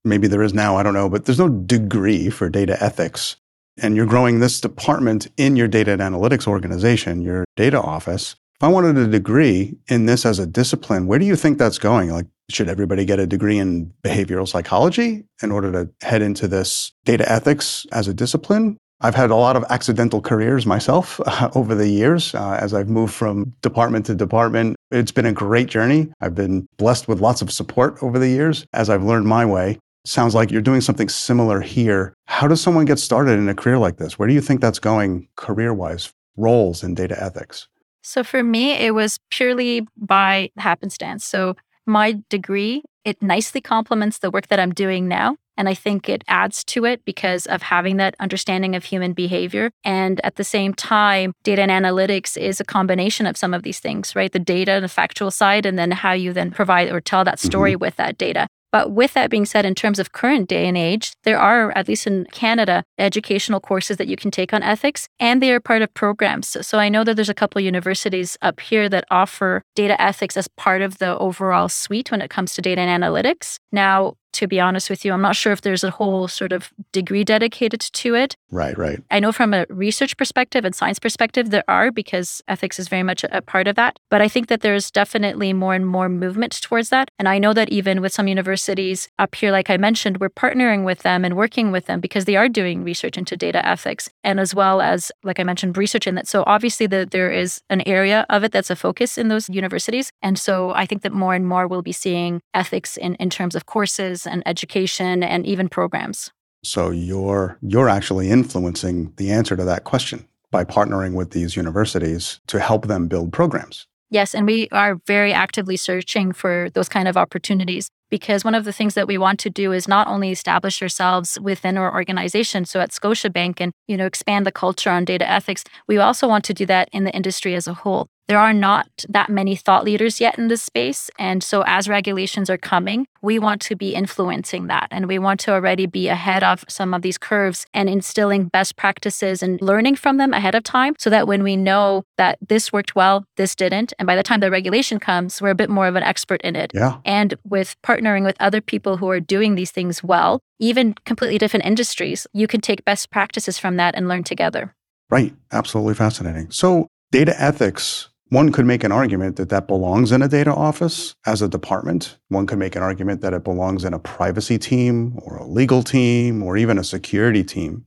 maybe 0.06 0.28
there 0.28 0.44
is 0.44 0.54
now, 0.54 0.78
I 0.78 0.84
don't 0.84 0.94
know, 0.94 1.10
but 1.10 1.26
there's 1.26 1.40
no 1.40 1.50
degree 1.50 2.30
for 2.30 2.50
data 2.50 2.82
ethics. 2.82 3.36
And 3.82 3.96
you're 3.96 4.06
growing 4.06 4.40
this 4.40 4.62
department 4.62 5.28
in 5.38 5.56
your 5.56 5.68
data 5.68 5.92
and 5.92 6.02
analytics 6.02 6.48
organization, 6.48 7.22
your 7.22 7.44
data 7.58 7.82
office. 7.82 8.36
If 8.56 8.64
I 8.64 8.70
wanted 8.70 8.98
a 8.98 9.08
degree 9.08 9.78
in 9.90 10.06
this 10.06 10.26
as 10.26 10.40
a 10.40 10.48
discipline, 10.48 11.08
where 11.08 11.20
do 11.20 11.26
you 11.26 11.36
think 11.36 11.58
that's 11.58 11.78
going? 11.78 12.10
Like, 12.10 12.28
should 12.50 12.70
everybody 12.70 13.04
get 13.04 13.20
a 13.20 13.28
degree 13.28 13.58
in 13.58 13.92
behavioral 14.04 14.48
psychology 14.48 15.26
in 15.42 15.52
order 15.52 15.72
to 15.72 16.08
head 16.08 16.22
into 16.22 16.48
this 16.48 16.94
data 17.04 17.30
ethics 17.30 17.86
as 17.92 18.08
a 18.08 18.14
discipline? 18.14 18.78
I've 19.02 19.16
had 19.16 19.30
a 19.30 19.36
lot 19.36 19.58
of 19.58 19.66
accidental 19.70 20.22
careers 20.22 20.66
myself 20.66 21.20
uh, 21.26 21.50
over 21.54 21.76
the 21.76 21.90
years 21.90 22.34
uh, 22.34 22.58
as 22.62 22.74
I've 22.74 22.90
moved 22.90 23.14
from 23.14 23.54
department 23.62 24.06
to 24.06 24.16
department. 24.16 24.78
It's 24.92 25.12
been 25.12 25.26
a 25.26 25.34
great 25.34 25.68
journey. 25.68 26.14
I've 26.22 26.36
been 26.36 26.68
blessed 26.78 27.08
with 27.08 27.20
lots 27.20 27.42
of 27.42 27.52
support 27.52 28.02
over 28.02 28.18
the 28.20 28.30
years 28.30 28.66
as 28.74 28.90
I've 28.90 29.04
learned 29.04 29.28
my 29.28 29.46
way. 29.46 29.80
Sounds 30.06 30.36
like 30.36 30.52
you're 30.52 30.62
doing 30.62 30.82
something 30.82 31.10
similar 31.10 31.62
here. 31.62 32.14
How 32.26 32.48
does 32.48 32.62
someone 32.62 32.86
get 32.86 33.00
started 33.00 33.40
in 33.40 33.50
a 33.50 33.56
career 33.56 33.80
like 33.80 33.98
this? 33.98 34.20
Where 34.20 34.28
do 34.28 34.36
you 34.36 34.42
think 34.42 34.62
that's 34.62 34.78
going 34.78 35.28
career 35.36 35.74
wise, 35.74 36.14
roles 36.38 36.84
in 36.84 36.94
data 36.94 37.22
ethics? 37.22 37.68
So 38.04 38.24
for 38.24 38.44
me, 38.44 38.74
it 38.74 38.94
was 38.94 39.20
purely 39.32 39.88
by 39.98 40.52
happenstance. 40.58 41.26
So 41.26 41.56
my 41.88 42.18
degree, 42.30 42.84
it 43.04 43.20
nicely 43.22 43.62
complements 43.62 44.20
the 44.20 44.30
work 44.30 44.48
that 44.48 44.60
I'm 44.60 44.74
doing 44.74 45.08
now. 45.08 45.38
And 45.58 45.70
I 45.70 45.74
think 45.74 46.10
it 46.10 46.24
adds 46.28 46.64
to 46.66 46.86
it 46.86 47.04
because 47.06 47.46
of 47.46 47.62
having 47.64 47.98
that 47.98 48.16
understanding 48.20 48.76
of 48.76 48.84
human 48.84 49.14
behavior. 49.14 49.72
And 49.84 50.20
at 50.24 50.36
the 50.36 50.44
same 50.44 50.74
time, 50.74 51.34
data 51.44 51.62
and 51.62 51.72
analytics 51.72 52.38
is 52.38 52.60
a 52.60 52.66
combination 52.66 53.26
of 53.26 53.38
some 53.38 53.54
of 53.54 53.64
these 53.64 53.80
things, 53.80 54.16
right? 54.16 54.32
The 54.32 54.38
data, 54.38 54.74
and 54.74 54.84
the 54.84 54.90
factual 54.90 55.32
side, 55.32 55.66
and 55.66 55.80
then 55.80 55.92
how 55.92 56.12
you 56.12 56.34
then 56.34 56.52
provide 56.52 56.92
or 56.92 57.00
tell 57.00 57.24
that 57.24 57.40
story 57.40 57.72
mm-hmm. 57.72 57.82
with 57.82 57.96
that 57.96 58.18
data. 58.18 58.48
But 58.76 58.92
with 58.92 59.14
that 59.14 59.30
being 59.30 59.46
said, 59.46 59.66
in 59.66 59.74
terms 59.74 60.00
of 60.00 60.12
current 60.12 60.50
day 60.50 60.68
and 60.68 60.78
age, 60.78 61.14
there 61.24 61.40
are, 61.40 61.72
at 61.78 61.88
least 61.88 62.08
in 62.08 62.26
Canada, 62.34 62.84
educational 62.98 63.62
courses 63.62 63.96
that 63.96 64.10
you 64.10 64.18
can 64.18 64.32
take 64.32 64.52
on 64.54 64.62
ethics, 64.62 65.08
and 65.18 65.42
they 65.42 65.54
are 65.54 65.62
part 65.62 65.82
of 65.82 65.94
programs. 65.94 66.58
So 66.68 66.78
I 66.78 66.90
know 66.90 67.06
that 67.06 67.16
there's 67.16 67.30
a 67.30 67.34
couple 67.34 67.62
universities 67.62 68.38
up 68.42 68.60
here 68.60 68.90
that 68.90 69.06
offer 69.10 69.62
data 69.76 69.96
ethics 70.02 70.36
as 70.36 70.50
part 70.50 70.82
of 70.82 70.98
the 70.98 71.18
overall 71.20 71.70
suite 71.70 72.12
when 72.12 72.22
it 72.22 72.30
comes 72.30 72.54
to 72.56 72.62
data 72.62 72.82
and 72.82 73.02
analytics. 73.02 73.60
Now, 73.72 74.18
to 74.36 74.48
be 74.48 74.60
honest 74.60 74.90
with 74.90 75.04
you. 75.04 75.12
I'm 75.12 75.22
not 75.22 75.36
sure 75.36 75.52
if 75.52 75.62
there's 75.62 75.84
a 75.84 75.92
whole 75.92 76.28
sort 76.28 76.52
of 76.52 76.72
degree 76.92 77.24
dedicated 77.24 77.82
to 77.82 78.16
it. 78.16 78.36
Right, 78.52 78.78
right. 78.78 79.02
I 79.12 79.20
know 79.20 79.32
from 79.32 79.54
a 79.54 79.66
research 79.70 80.16
perspective 80.18 80.64
and 80.66 80.76
science 80.76 81.00
perspective, 81.00 81.50
there 81.50 81.64
are 81.68 81.92
because 81.92 82.42
ethics 82.48 82.80
is 82.80 82.88
very 82.88 83.04
much 83.04 83.24
a, 83.24 83.42
part 83.42 83.68
of 83.68 83.76
that. 83.76 83.98
But 84.10 84.22
I 84.22 84.28
think 84.28 84.48
that 84.48 84.62
there's 84.62 84.92
definitely 84.92 85.54
more 85.54 85.74
and 85.74 85.86
more 85.86 86.10
movement 86.10 86.62
towards 86.62 86.90
that. 86.90 87.10
And 87.20 87.28
I 87.28 87.40
know 87.40 87.54
that 87.54 87.70
even 87.70 88.02
with 88.02 88.14
some 88.14 88.28
universities 88.28 89.10
up 89.20 89.36
here, 89.36 89.52
like 89.52 89.70
I 89.70 89.78
mentioned, 89.78 90.20
we're 90.20 90.30
partnering 90.30 90.86
with 90.86 91.00
them 91.00 91.26
and 91.26 91.36
working 91.36 91.72
with 91.72 91.86
them 91.86 92.00
because 92.00 92.26
they 92.26 92.36
are 92.36 92.50
doing 92.50 92.84
research 92.84 93.18
into 93.18 93.36
data 93.38 93.66
ethics 93.66 94.10
and 94.24 94.40
as 94.40 94.54
well 94.56 94.82
as, 94.82 95.12
like 95.24 95.40
I 95.40 95.44
mentioned, 95.44 95.78
research 95.78 96.08
in 96.08 96.16
that. 96.16 96.28
So 96.28 96.44
obviously, 96.48 96.88
the, 96.88 97.08
there 97.10 97.32
is 97.32 97.62
an 97.70 97.82
area 97.86 98.26
of 98.30 98.44
it 98.44 98.52
that's 98.52 98.70
a 98.70 98.76
focus 98.76 99.18
in 99.18 99.28
those 99.28 99.50
universities. 99.50 100.12
And 100.22 100.38
so 100.38 100.72
I 100.72 100.86
think 100.86 101.02
that 101.02 101.12
more 101.12 101.34
and 101.34 101.48
more 101.48 101.68
we'll 101.68 101.82
be 101.82 101.92
seeing 101.92 102.42
ethics 102.54 102.98
in, 102.98 103.16
in 103.16 103.30
terms 103.30 103.56
of 103.56 103.66
courses 103.66 104.25
and 104.28 104.44
education 104.46 105.24
and 105.24 105.46
even 105.46 105.70
programs. 105.70 106.32
So 106.64 106.90
you're 106.90 107.58
you're 107.62 107.90
actually 107.90 108.30
influencing 108.30 109.14
the 109.18 109.32
answer 109.32 109.56
to 109.56 109.64
that 109.66 109.84
question 109.84 110.28
by 110.52 110.64
partnering 110.64 111.14
with 111.14 111.32
these 111.32 111.56
universities 111.56 112.40
to 112.48 112.60
help 112.60 112.88
them 112.88 113.08
build 113.08 113.32
programs. 113.34 113.88
Yes, 114.10 114.34
and 114.34 114.46
we 114.46 114.70
are 114.72 114.96
very 115.08 115.34
actively 115.34 115.78
searching 115.78 116.32
for 116.32 116.70
those 116.74 116.88
kind 116.88 117.08
of 117.08 117.18
opportunities 117.18 117.90
because 118.10 118.46
one 118.46 118.56
of 118.56 118.64
the 118.64 118.72
things 118.72 118.94
that 118.94 119.08
we 119.08 119.18
want 119.18 119.40
to 119.40 119.50
do 119.50 119.72
is 119.72 119.88
not 119.88 120.08
only 120.08 120.32
establish 120.32 120.82
ourselves 120.82 121.40
within 121.42 121.78
our 121.78 121.94
organization 121.94 122.66
so 122.66 122.80
at 122.80 122.92
Scotiabank 122.92 123.60
and 123.60 123.72
you 123.88 123.98
know 123.98 124.06
expand 124.06 124.46
the 124.46 124.52
culture 124.52 124.90
on 124.90 125.06
data 125.06 125.30
ethics 125.30 125.64
we 125.88 125.98
also 125.98 126.28
want 126.28 126.46
to 126.46 126.54
do 126.54 126.66
that 126.68 126.88
in 126.92 127.04
the 127.04 127.16
industry 127.16 127.56
as 127.56 127.68
a 127.68 127.74
whole 127.74 128.08
there 128.28 128.40
are 128.40 128.54
not 128.54 129.06
that 129.08 129.30
many 129.30 129.56
thought 129.56 129.84
leaders 129.84 130.20
yet 130.20 130.38
in 130.38 130.48
this 130.48 130.64
space. 130.64 131.12
And 131.20 131.44
so, 131.44 131.64
as 131.68 131.88
regulations 131.88 132.50
are 132.50 132.58
coming, 132.58 133.08
we 133.22 133.38
want 133.38 133.62
to 133.64 133.76
be 133.76 133.94
influencing 133.94 134.68
that. 134.68 134.88
And 134.92 135.08
we 135.08 135.20
want 135.20 135.40
to 135.42 135.52
already 135.52 135.86
be 135.86 136.08
ahead 136.08 136.44
of 136.44 136.66
some 136.68 136.94
of 136.94 137.02
these 137.02 137.18
curves 137.18 137.66
and 137.74 137.88
instilling 137.88 138.46
best 138.48 138.76
practices 138.76 139.44
and 139.44 139.62
learning 139.62 139.96
from 139.96 140.18
them 140.18 140.34
ahead 140.34 140.56
of 140.56 140.64
time 140.64 140.96
so 140.98 141.10
that 141.10 141.28
when 141.28 141.44
we 141.44 141.56
know 141.56 142.04
that 142.18 142.40
this 142.48 142.74
worked 142.74 142.96
well, 142.96 143.26
this 143.38 143.56
didn't. 143.56 143.94
And 144.00 144.08
by 144.08 144.16
the 144.16 144.24
time 144.24 144.40
the 144.40 144.52
regulation 144.52 145.00
comes, 145.00 145.42
we're 145.42 145.50
a 145.50 145.56
bit 145.56 145.70
more 145.70 145.88
of 145.88 145.96
an 145.96 146.04
expert 146.04 146.42
in 146.42 146.56
it. 146.56 146.72
Yeah. 146.74 146.98
And 147.06 147.36
with 147.44 147.76
partnering 147.84 148.24
with 148.24 148.38
other 148.40 148.62
people 148.62 148.98
who 148.98 149.10
are 149.10 149.20
doing 149.20 149.56
these 149.56 149.72
things 149.72 150.04
well, 150.04 150.40
even 150.60 150.96
completely 151.06 151.38
different 151.38 151.66
industries, 151.66 152.26
you 152.34 152.48
can 152.48 152.62
take 152.62 152.86
best 152.86 153.12
practices 153.12 153.60
from 153.60 153.78
that 153.78 153.96
and 153.96 154.08
learn 154.08 154.24
together. 154.24 154.74
Right. 155.10 155.36
Absolutely 155.52 155.94
fascinating. 155.94 156.50
So, 156.50 156.88
data 157.12 157.40
ethics 157.40 158.10
one 158.36 158.52
could 158.52 158.66
make 158.66 158.84
an 158.84 158.92
argument 158.92 159.38
that 159.38 159.48
that 159.48 159.66
belongs 159.66 160.12
in 160.12 160.22
a 160.22 160.28
data 160.28 160.54
office 160.54 161.16
as 161.26 161.42
a 161.42 161.48
department. 161.48 162.18
One 162.28 162.46
could 162.46 162.60
make 162.60 162.76
an 162.76 162.84
argument 162.84 163.22
that 163.22 163.34
it 163.34 163.46
belongs 163.46 163.86
in 163.86 163.94
a 163.94 164.00
privacy 164.00 164.58
team 164.58 165.18
or 165.22 165.38
a 165.38 165.46
legal 165.46 165.82
team 165.82 166.44
or 166.44 166.58
even 166.58 166.78
a 166.78 166.84
security 166.84 167.46
team. 167.46 167.86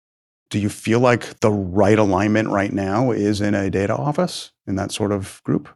Do 0.48 0.58
you 0.58 0.70
feel 0.70 1.00
like 1.00 1.40
the 1.40 1.50
right 1.50 1.98
alignment 1.98 2.48
right 2.48 2.72
now 2.72 3.10
is 3.10 3.42
in 3.42 3.54
a 3.54 3.68
data 3.68 3.94
office 3.94 4.52
in 4.66 4.76
that 4.76 4.90
sort 4.90 5.12
of 5.12 5.42
group? 5.44 5.68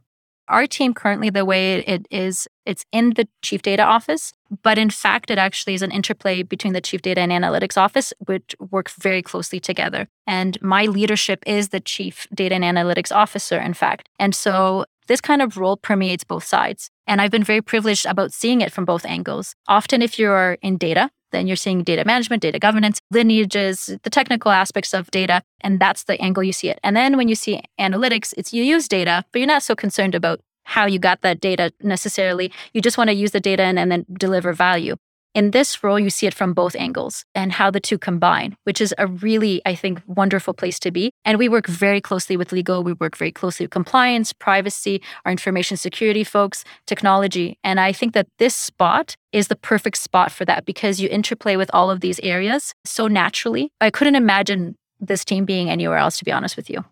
Our 0.53 0.67
team 0.67 0.93
currently, 0.93 1.31
the 1.31 1.47
way 1.47 1.77
it 1.77 2.07
is, 2.11 2.47
it's 2.67 2.85
in 2.93 3.15
the 3.15 3.27
chief 3.41 3.63
data 3.63 3.83
office, 3.83 4.35
but 4.63 4.77
in 4.77 4.91
fact, 4.91 5.31
it 5.31 5.39
actually 5.39 5.73
is 5.73 5.81
an 5.81 5.91
interplay 5.91 6.43
between 6.43 6.75
the 6.75 6.83
chief 6.83 7.01
data 7.01 7.23
and 7.23 7.33
analytics 7.33 7.79
office, 7.79 8.13
which 8.27 8.55
work 8.71 8.91
very 8.91 9.23
closely 9.23 9.59
together. 9.59 10.09
And 10.27 10.61
my 10.61 10.85
leadership 10.85 11.43
is 11.47 11.71
the 11.71 11.81
chief 11.81 12.27
data 12.35 12.55
and 12.55 12.65
analytics 12.65 13.11
officer, 13.11 13.59
in 13.59 13.73
fact. 13.73 14.11
And 14.19 14.35
so 14.35 14.85
this 15.07 15.23
kind 15.23 15.41
of 15.41 15.57
role 15.57 15.79
permeates 15.79 16.23
both 16.23 16.45
sides. 16.45 16.91
And 17.07 17.23
I've 17.23 17.31
been 17.31 17.45
very 17.45 17.63
privileged 17.63 18.05
about 18.05 18.35
seeing 18.35 18.61
it 18.61 18.73
from 18.73 18.85
both 18.85 19.07
angles. 19.07 19.55
Often, 19.69 20.03
if 20.03 20.19
you're 20.19 20.59
in 20.61 20.77
data, 20.77 21.11
then 21.33 21.47
you're 21.47 21.57
seeing 21.57 21.83
data 21.83 22.05
management, 22.05 22.43
data 22.43 22.59
governance, 22.59 23.01
lineages, 23.11 23.99
the 24.03 24.11
technical 24.11 24.51
aspects 24.51 24.95
of 24.95 25.11
data, 25.11 25.43
and 25.61 25.81
that's 25.81 26.05
the 26.05 26.21
angle 26.21 26.43
you 26.43 26.53
see 26.53 26.69
it. 26.69 26.79
And 26.83 26.97
then 26.97 27.17
when 27.17 27.29
you 27.29 27.35
see 27.35 27.63
analytics, 27.81 28.33
it's 28.37 28.53
you 28.53 28.63
use 28.63 28.89
data, 28.89 29.25
but 29.33 29.41
you're 29.41 29.49
not 29.49 29.63
so 29.63 29.75
concerned 29.75 30.15
about 30.15 30.41
how 30.65 30.87
you 30.87 30.99
got 30.99 31.23
that 31.23 31.41
data 31.41 31.73
necessarily. 31.83 32.53
You 32.73 32.81
just 32.81 32.97
want 32.97 33.09
to 33.09 33.15
use 33.15 33.33
the 33.33 33.41
data 33.41 33.63
and, 33.63 33.79
and 33.79 33.91
then 33.91 34.07
deliver 34.13 34.53
value. 34.53 34.97
In 35.35 35.53
this 35.53 35.83
role, 35.83 35.99
you 35.99 36.11
see 36.11 36.27
it 36.27 36.35
from 36.35 36.53
both 36.53 36.77
angles 36.77 37.25
and 37.35 37.53
how 37.53 37.71
the 37.71 37.81
two 37.81 37.97
combine, 37.97 38.55
which 38.65 38.83
is 38.83 38.95
a 38.99 39.07
really, 39.07 39.63
I 39.65 39.75
think, 39.75 40.03
wonderful 40.07 40.53
place 40.53 40.79
to 40.81 40.91
be. 40.91 41.11
And 41.25 41.39
we 41.39 41.49
work 41.49 41.67
very 41.67 42.03
closely 42.03 42.37
with 42.37 42.53
legal. 42.53 42.85
We 42.85 42.93
work 42.93 43.17
very 43.17 43.33
closely 43.33 43.65
with 43.65 43.71
compliance, 43.71 44.35
privacy, 44.35 45.01
our 45.25 45.33
information 45.33 45.79
security 45.79 46.23
folks, 46.23 46.65
technology. 46.87 47.59
And 47.65 47.81
I 47.81 47.93
think 47.93 48.13
that 48.13 48.27
this 48.39 48.55
spot 48.55 49.17
is 49.33 49.49
the 49.49 49.57
perfect 49.57 49.97
spot 49.97 50.31
for 50.31 50.45
that 50.45 50.67
because 50.67 51.01
you 51.01 51.09
interplay 51.09 51.57
with 51.57 51.71
all 51.73 51.91
of 51.91 52.01
these 52.01 52.21
areas 52.21 52.75
so 52.85 53.07
naturally. 53.07 53.71
I 53.81 53.89
couldn't 53.89 54.17
imagine 54.17 54.77
this 55.01 55.25
team 55.25 55.47
being 55.47 55.71
anywhere 55.71 55.97
else, 55.97 56.19
to 56.19 56.25
be 56.25 56.33
honest 56.33 56.57
with 56.57 56.69
you. 56.69 56.85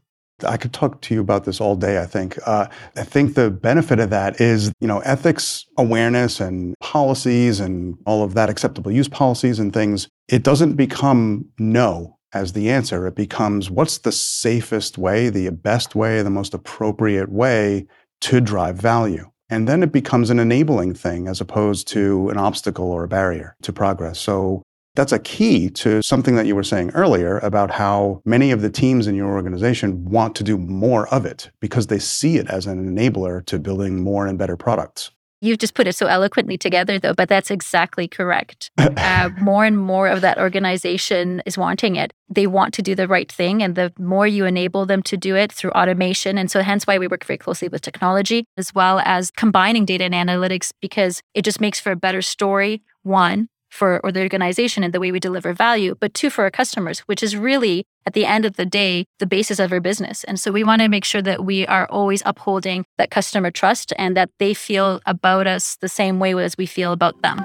I 0.45 0.57
could 0.57 0.73
talk 0.73 1.01
to 1.03 1.15
you 1.15 1.21
about 1.21 1.45
this 1.45 1.61
all 1.61 1.77
day, 1.77 2.01
I 2.01 2.07
think. 2.07 2.39
Uh, 2.47 2.67
I 2.97 3.03
think 3.05 3.35
the 3.35 3.51
benefit 3.51 4.01
of 4.01 4.11
that 4.11 4.41
is, 4.41 4.73
you 4.81 4.89
know, 4.89 5.01
ethics 5.01 5.67
awareness 5.79 6.41
and 6.41 6.75
policies 6.81 7.61
and 7.61 7.97
all 8.07 8.23
of 8.23 8.35
that 8.35 8.51
acceptable 8.51 8.91
use 8.91 9.09
policies 9.09 9.59
and 9.59 9.73
things. 9.73 10.09
It 10.29 10.43
doesn't 10.43 10.75
become 10.75 11.47
no 11.59 12.19
as 12.33 12.53
the 12.53 12.71
answer. 12.71 13.07
It 13.07 13.17
becomes 13.17 13.71
what's 13.71 13.99
the 13.99 14.13
safest 14.13 14.99
way, 14.99 15.29
the 15.29 15.51
best 15.51 15.95
way, 15.95 16.23
the 16.23 16.31
most 16.31 16.55
appropriate 16.55 17.31
way 17.31 17.87
to 18.23 18.41
drive 18.41 18.77
value. 18.77 19.31
And 19.49 19.67
then 19.67 19.83
it 19.83 19.91
becomes 19.91 20.31
an 20.31 20.39
enabling 20.39 20.95
thing 20.95 21.27
as 21.27 21.41
opposed 21.41 21.89
to 21.89 22.29
an 22.31 22.39
obstacle 22.39 22.91
or 22.91 23.03
a 23.03 23.09
barrier 23.09 23.57
to 23.63 23.73
progress. 23.73 24.21
So 24.21 24.63
that's 24.95 25.13
a 25.13 25.19
key 25.19 25.71
to 25.71 26.03
something 26.03 26.37
that 26.37 26.47
you 26.47 26.57
were 26.57 26.65
saying 26.65 26.91
earlier 26.91 27.39
about 27.39 27.71
how 27.71 28.21
many 28.25 28.51
of 28.51 28.63
the 28.63 28.71
teams 28.71 29.07
in 29.07 29.15
your 29.15 29.31
organization 29.31 30.05
want 30.05 30.35
to 30.37 30.45
do 30.45 30.59
more 30.59 31.09
of 31.09 31.25
it 31.25 31.51
because 31.61 31.87
they 31.87 31.99
see 31.99 32.37
it 32.37 32.49
as 32.49 32.67
an 32.67 32.97
enabler 32.97 33.45
to 33.47 33.59
building 33.59 34.03
more 34.03 34.27
and 34.27 34.39
better 34.39 34.57
products. 34.57 35.11
You've 35.43 35.59
just 35.59 35.73
put 35.73 35.87
it 35.87 35.95
so 35.95 36.07
eloquently 36.07 36.59
together, 36.59 36.99
though, 36.99 37.15
but 37.15 37.31
that's 37.31 37.51
exactly 37.51 38.07
correct. 38.07 38.71
uh, 38.79 39.31
more 39.41 39.65
and 39.65 39.79
more 39.79 40.07
of 40.07 40.21
that 40.21 40.37
organization 40.37 41.43
is 41.47 41.57
wanting 41.57 41.97
it. 41.97 42.13
They 42.29 42.47
want 42.47 42.75
to 42.75 42.83
do 42.83 42.95
the 42.95 43.09
right 43.09 43.33
thing. 43.33 43.63
And 43.63 43.75
the 43.75 43.91
more 43.99 44.27
you 44.27 44.45
enable 44.45 44.85
them 44.85 45.03
to 45.05 45.17
do 45.17 45.37
it 45.37 45.51
through 45.51 45.71
automation. 45.71 46.37
And 46.37 46.51
so, 46.51 46.61
hence 46.61 46.87
why 46.87 46.99
we 46.99 47.09
work 47.09 47.25
very 47.25 47.39
closely 47.39 47.69
with 47.69 47.81
technology 47.81 48.45
as 48.59 48.75
well 48.75 49.01
as 49.01 49.31
combining 49.31 49.87
data 49.87 50.05
and 50.05 50.13
analytics 50.13 50.73
because 50.83 51.23
it 51.33 51.43
just 51.43 51.61
makes 51.61 51.81
for 51.81 51.93
a 51.93 51.97
better 51.97 52.21
story. 52.21 52.83
One, 53.03 53.49
for 53.71 54.01
or 54.05 54.13
the 54.13 54.21
organization 54.21 54.85
and 54.85 54.93
the 54.93 55.01
way 55.01 55.11
we 55.13 55.21
deliver 55.21 55.53
value, 55.53 55.95
but 56.01 56.13
two 56.13 56.29
for 56.29 56.45
our 56.45 56.51
customers, 56.51 57.01
which 57.01 57.23
is 57.23 57.37
really 57.37 57.87
at 58.07 58.15
the 58.15 58.27
end 58.27 58.45
of 58.45 58.57
the 58.57 58.67
day 58.67 59.07
the 59.19 59.27
basis 59.27 59.59
of 59.59 59.73
our 59.73 59.81
business. 59.81 60.25
And 60.25 60.39
so 60.39 60.51
we 60.53 60.65
want 60.65 60.83
to 60.83 60.89
make 60.89 61.05
sure 61.05 61.23
that 61.23 61.45
we 61.45 61.67
are 61.67 61.87
always 61.87 62.23
upholding 62.27 62.85
that 62.99 63.11
customer 63.11 63.51
trust 63.51 63.93
and 63.97 64.17
that 64.17 64.31
they 64.39 64.55
feel 64.55 65.01
about 65.07 65.47
us 65.47 65.77
the 65.77 65.89
same 65.89 66.19
way 66.19 66.35
as 66.35 66.59
we 66.59 66.67
feel 66.67 66.93
about 66.93 67.23
them. 67.23 67.39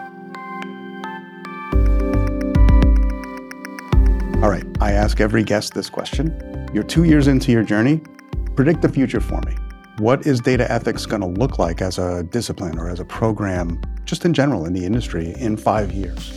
All 4.44 4.50
right, 4.50 4.66
I 4.82 4.92
ask 4.92 5.22
every 5.22 5.44
guest 5.44 5.74
this 5.74 5.90
question. 5.90 6.34
You're 6.74 6.84
2 6.84 7.06
years 7.06 7.28
into 7.28 7.52
your 7.52 7.64
journey. 7.64 8.02
Predict 8.56 8.82
the 8.82 8.90
future 8.90 9.22
for 9.22 9.42
me. 9.46 9.56
What 9.98 10.28
is 10.28 10.42
data 10.42 10.70
ethics 10.70 11.06
going 11.06 11.22
to 11.22 11.28
look 11.28 11.58
like 11.58 11.82
as 11.82 11.98
a 11.98 12.24
discipline 12.24 12.78
or 12.78 12.90
as 12.90 13.00
a 13.00 13.06
program 13.06 13.82
just 14.06 14.26
in 14.26 14.34
general 14.34 14.66
in 14.66 14.74
the 14.74 14.86
industry 14.86 15.34
in 15.38 15.58
five 15.58 15.92
years? 15.92 16.32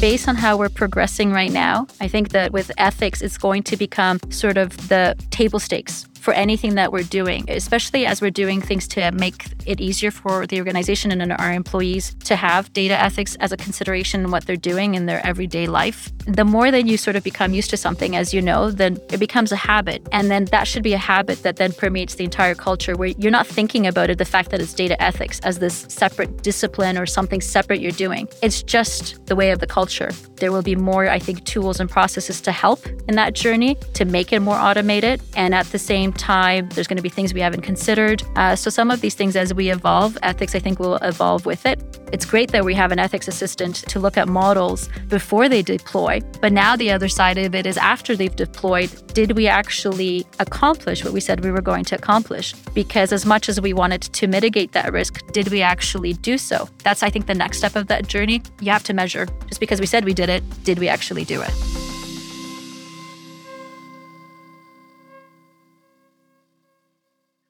Based 0.00 0.28
on 0.28 0.36
how 0.36 0.56
we're 0.56 0.68
progressing 0.68 1.32
right 1.32 1.52
now, 1.52 1.86
I 2.00 2.08
think 2.08 2.30
that 2.30 2.52
with 2.52 2.70
ethics, 2.76 3.22
it's 3.22 3.38
going 3.38 3.62
to 3.64 3.76
become 3.76 4.18
sort 4.28 4.58
of 4.58 4.88
the 4.88 5.16
table 5.30 5.58
stakes 5.58 6.06
for 6.24 6.32
anything 6.32 6.74
that 6.74 6.90
we're 6.90 7.02
doing, 7.02 7.44
especially 7.50 8.06
as 8.06 8.22
we're 8.22 8.30
doing 8.30 8.62
things 8.62 8.88
to 8.88 9.12
make 9.12 9.44
it 9.66 9.78
easier 9.78 10.10
for 10.10 10.46
the 10.46 10.58
organization 10.58 11.12
and 11.12 11.30
our 11.32 11.52
employees 11.52 12.14
to 12.24 12.34
have 12.34 12.72
data 12.72 12.98
ethics 12.98 13.36
as 13.40 13.52
a 13.52 13.58
consideration 13.58 14.22
in 14.22 14.30
what 14.30 14.46
they're 14.46 14.56
doing 14.56 14.94
in 14.94 15.04
their 15.04 15.24
everyday 15.26 15.66
life. 15.66 16.10
The 16.26 16.44
more 16.44 16.70
that 16.70 16.86
you 16.86 16.96
sort 16.96 17.16
of 17.16 17.22
become 17.22 17.52
used 17.52 17.68
to 17.70 17.76
something, 17.76 18.16
as 18.16 18.32
you 18.32 18.40
know, 18.40 18.70
then 18.70 18.98
it 19.12 19.18
becomes 19.18 19.52
a 19.52 19.56
habit. 19.56 20.08
And 20.12 20.30
then 20.30 20.46
that 20.46 20.66
should 20.66 20.82
be 20.82 20.94
a 20.94 20.98
habit 20.98 21.42
that 21.42 21.56
then 21.56 21.72
permeates 21.72 22.14
the 22.14 22.24
entire 22.24 22.54
culture 22.54 22.96
where 22.96 23.08
you're 23.18 23.30
not 23.30 23.46
thinking 23.46 23.86
about 23.86 24.08
it, 24.08 24.16
the 24.16 24.24
fact 24.24 24.50
that 24.50 24.62
it's 24.62 24.72
data 24.72 25.00
ethics 25.02 25.40
as 25.40 25.58
this 25.58 25.84
separate 25.90 26.42
discipline 26.42 26.96
or 26.96 27.04
something 27.04 27.42
separate 27.42 27.80
you're 27.82 27.92
doing. 27.92 28.26
It's 28.42 28.62
just 28.62 29.26
the 29.26 29.36
way 29.36 29.50
of 29.50 29.58
the 29.58 29.66
culture. 29.66 30.10
There 30.36 30.50
will 30.50 30.62
be 30.62 30.74
more, 30.74 31.06
I 31.10 31.18
think, 31.18 31.44
tools 31.44 31.80
and 31.80 31.90
processes 31.90 32.40
to 32.40 32.52
help 32.52 32.86
in 33.08 33.16
that 33.16 33.34
journey 33.34 33.76
to 33.92 34.06
make 34.06 34.32
it 34.32 34.40
more 34.40 34.56
automated. 34.56 35.20
And 35.36 35.54
at 35.54 35.66
the 35.66 35.78
same 35.78 36.13
time, 36.16 36.68
there's 36.70 36.86
going 36.86 36.96
to 36.96 37.02
be 37.02 37.08
things 37.08 37.34
we 37.34 37.40
haven't 37.40 37.62
considered. 37.62 38.22
Uh, 38.36 38.56
so 38.56 38.70
some 38.70 38.90
of 38.90 39.00
these 39.00 39.14
things, 39.14 39.36
as 39.36 39.52
we 39.52 39.70
evolve, 39.70 40.16
ethics, 40.22 40.54
I 40.54 40.58
think, 40.58 40.78
will 40.78 40.96
evolve 40.96 41.46
with 41.46 41.66
it. 41.66 41.82
It's 42.12 42.24
great 42.24 42.52
that 42.52 42.64
we 42.64 42.74
have 42.74 42.92
an 42.92 42.98
ethics 42.98 43.26
assistant 43.26 43.76
to 43.88 43.98
look 43.98 44.16
at 44.16 44.28
models 44.28 44.88
before 45.08 45.48
they 45.48 45.62
deploy. 45.62 46.20
But 46.40 46.52
now 46.52 46.76
the 46.76 46.90
other 46.90 47.08
side 47.08 47.38
of 47.38 47.54
it 47.54 47.66
is 47.66 47.76
after 47.76 48.14
they've 48.14 48.34
deployed, 48.34 48.90
did 49.14 49.32
we 49.32 49.48
actually 49.48 50.24
accomplish 50.38 51.04
what 51.04 51.12
we 51.12 51.20
said 51.20 51.42
we 51.42 51.50
were 51.50 51.60
going 51.60 51.84
to 51.86 51.96
accomplish? 51.96 52.52
Because 52.72 53.12
as 53.12 53.26
much 53.26 53.48
as 53.48 53.60
we 53.60 53.72
wanted 53.72 54.02
to 54.02 54.26
mitigate 54.26 54.72
that 54.72 54.92
risk, 54.92 55.26
did 55.32 55.48
we 55.48 55.60
actually 55.60 56.12
do 56.12 56.38
so? 56.38 56.68
That's, 56.84 57.02
I 57.02 57.10
think, 57.10 57.26
the 57.26 57.34
next 57.34 57.58
step 57.58 57.74
of 57.74 57.88
that 57.88 58.06
journey. 58.06 58.42
You 58.60 58.70
have 58.70 58.84
to 58.84 58.94
measure. 58.94 59.26
Just 59.48 59.60
because 59.60 59.80
we 59.80 59.86
said 59.86 60.04
we 60.04 60.14
did 60.14 60.28
it, 60.28 60.42
did 60.64 60.78
we 60.78 60.88
actually 60.88 61.24
do 61.24 61.42
it? 61.42 61.83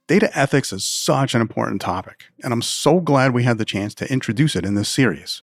Data 0.06 0.30
ethics 0.38 0.70
is 0.70 0.86
such 0.86 1.34
an 1.34 1.40
important 1.40 1.80
topic, 1.80 2.24
and 2.42 2.52
I'm 2.52 2.60
so 2.60 3.00
glad 3.00 3.32
we 3.32 3.44
had 3.44 3.56
the 3.56 3.64
chance 3.64 3.94
to 3.94 4.12
introduce 4.12 4.54
it 4.54 4.66
in 4.66 4.74
this 4.74 4.90
series. 4.90 5.40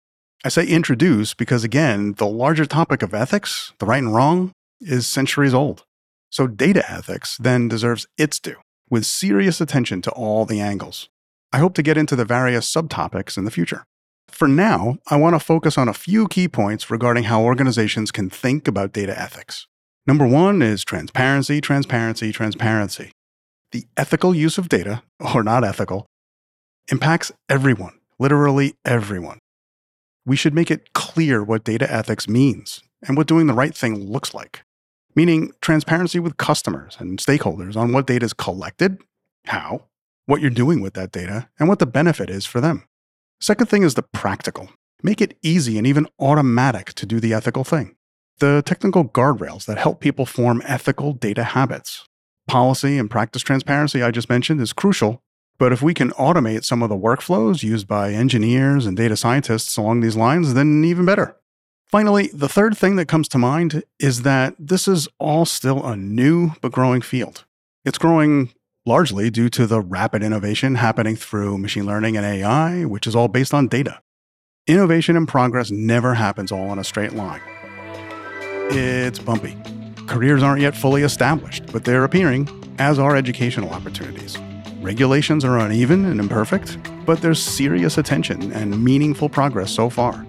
I 0.47 0.49
say 0.49 0.67
introduce 0.67 1.35
because, 1.35 1.63
again, 1.63 2.15
the 2.15 2.27
larger 2.27 2.65
topic 2.65 3.03
of 3.03 3.13
ethics, 3.13 3.75
the 3.81 3.85
right 3.85 4.03
and 4.03 4.15
wrong, 4.15 4.53
is 4.81 5.07
centuries 5.07 5.53
old. 5.53 5.85
So, 6.31 6.47
data 6.47 6.91
ethics 6.91 7.37
then 7.37 7.69
deserves 7.69 8.07
its 8.17 8.41
due, 8.41 8.57
with 8.89 9.05
serious 9.05 9.61
attention 9.61 10.01
to 10.03 10.11
all 10.13 10.47
the 10.47 10.61
angles. 10.61 11.11
I 11.53 11.59
hope 11.59 11.75
to 11.75 11.83
get 11.83 11.99
into 11.99 12.17
the 12.17 12.25
various 12.25 12.73
subtopics 12.73 13.37
in 13.37 13.45
the 13.45 13.51
future. 13.51 13.85
for 14.31 14.49
now, 14.49 14.97
I 15.09 15.17
want 15.17 15.35
to 15.35 15.41
focus 15.41 15.77
on 15.77 15.89
a 15.89 15.95
few 15.95 16.29
key 16.29 16.49
points 16.49 16.91
regarding 16.91 17.25
how 17.25 17.43
organizations 17.43 18.11
can 18.11 18.31
think 18.31 18.67
about 18.67 18.93
data 18.93 19.19
ethics. 19.19 19.67
Number 20.07 20.27
one 20.27 20.63
is 20.63 20.83
transparency, 20.83 21.61
transparency, 21.61 22.33
transparency. 22.33 23.13
The 23.73 23.87
ethical 23.97 24.35
use 24.35 24.59
of 24.59 24.69
data, 24.69 25.03
or 25.21 25.43
not 25.43 25.65
ethical, 25.65 26.07
impacts 26.91 27.33
everyone, 27.49 27.99
literally 28.19 28.75
everyone. 28.85 29.39
We 30.25 30.37
should 30.37 30.55
make 30.55 30.71
it 30.71 30.93
clear 30.93 31.43
what 31.43 31.65
data 31.65 31.91
ethics 31.93 32.29
means 32.29 32.83
and 33.07 33.17
what 33.17 33.27
doing 33.27 33.47
the 33.47 33.55
right 33.55 33.77
thing 33.77 34.11
looks 34.11 34.35
like, 34.35 34.65
meaning 35.15 35.53
transparency 35.61 36.19
with 36.19 36.37
customers 36.37 36.97
and 36.99 37.19
stakeholders 37.19 37.77
on 37.77 37.93
what 37.93 38.07
data 38.07 38.25
is 38.25 38.33
collected, 38.33 38.99
how, 39.47 39.85
what 40.27 40.41
you're 40.41 40.51
doing 40.51 40.81
with 40.81 40.95
that 40.95 41.13
data, 41.13 41.49
and 41.59 41.69
what 41.69 41.79
the 41.79 41.87
benefit 41.87 42.31
is 42.31 42.47
for 42.47 42.61
them. 42.61 42.85
Second 43.41 43.67
thing 43.67 43.83
is 43.83 43.95
the 43.95 44.03
practical. 44.03 44.71
Make 45.03 45.21
it 45.21 45.37
easy 45.43 45.79
and 45.79 45.87
even 45.87 46.09
automatic 46.19 46.93
to 46.95 47.07
do 47.07 47.21
the 47.21 47.35
ethical 47.35 47.65
thing. 47.65 47.97
The 48.39 48.63
technical 48.65 49.05
guardrails 49.05 49.67
that 49.67 49.79
help 49.79 50.01
people 50.01 50.27
form 50.27 50.63
ethical 50.67 51.13
data 51.13 51.45
habits. 51.45 52.07
Policy 52.47 52.97
and 52.99 53.11
practice 53.11 53.43
transparency 53.43 54.03
I 54.03 54.11
just 54.11 54.29
mentioned 54.29 54.61
is 54.61 54.73
crucial, 54.73 55.23
but 55.59 55.73
if 55.73 55.83
we 55.83 55.95
can 55.95 56.11
automate 56.13 56.65
some 56.65 56.83
of 56.83 56.89
the 56.89 56.97
workflows 56.97 57.63
used 57.63 57.89
by 57.89 58.13
engineers 58.13 58.87
and 58.87 58.97
data 58.97 59.17
scientists 59.17 59.77
along 59.77 60.01
these 60.01 60.17
lines, 60.17 60.55
then 60.55 60.85
even 60.85 61.05
better. 61.05 61.37
Finally, 61.89 62.29
the 62.33 62.49
third 62.49 62.77
thing 62.77 62.97
that 62.97 63.09
comes 63.09 63.29
to 63.29 63.39
mind 63.39 63.83
is 63.99 64.23
that 64.23 64.55
this 64.59 64.87
is 64.87 65.09
all 65.19 65.45
still 65.45 65.85
a 65.85 65.97
new 65.97 66.51
but 66.61 66.73
growing 66.73 67.01
field. 67.01 67.45
It's 67.85 67.99
growing 67.99 68.51
largely 68.85 69.31
due 69.31 69.49
to 69.51 69.67
the 69.67 69.81
rapid 69.81 70.23
innovation 70.23 70.77
happening 70.77 71.17
through 71.17 71.59
machine 71.59 71.87
learning 71.87 72.17
and 72.17 72.27
AI, 72.27 72.85
which 72.85 73.07
is 73.07 73.17
all 73.17 73.29
based 73.29 73.55
on 73.55 73.69
data. 73.69 74.01
Innovation 74.67 75.17
and 75.17 75.29
progress 75.29 75.71
never 75.71 76.15
happens 76.15 76.51
all 76.51 76.73
in 76.73 76.79
a 76.79 76.85
straight 76.85 77.13
line. 77.13 77.43
It's 78.71 79.19
bumpy. 79.19 79.57
Careers 80.07 80.43
aren't 80.43 80.63
yet 80.63 80.77
fully 80.77 81.03
established, 81.03 81.67
but 81.73 81.85
they're 81.85 82.05
appearing, 82.05 82.49
as 82.79 82.99
are 82.99 83.17
educational 83.17 83.71
opportunities. 83.71 84.39
Regulations 84.81 85.45
are 85.45 85.59
uneven 85.59 86.05
and 86.05 86.21
imperfect, 86.21 86.79
but 87.05 87.21
there's 87.21 87.43
serious 87.43 87.99
attention 87.99 88.53
and 88.53 88.83
meaningful 88.85 89.29
progress 89.29 89.71
so 89.73 89.91
far. 89.91 90.25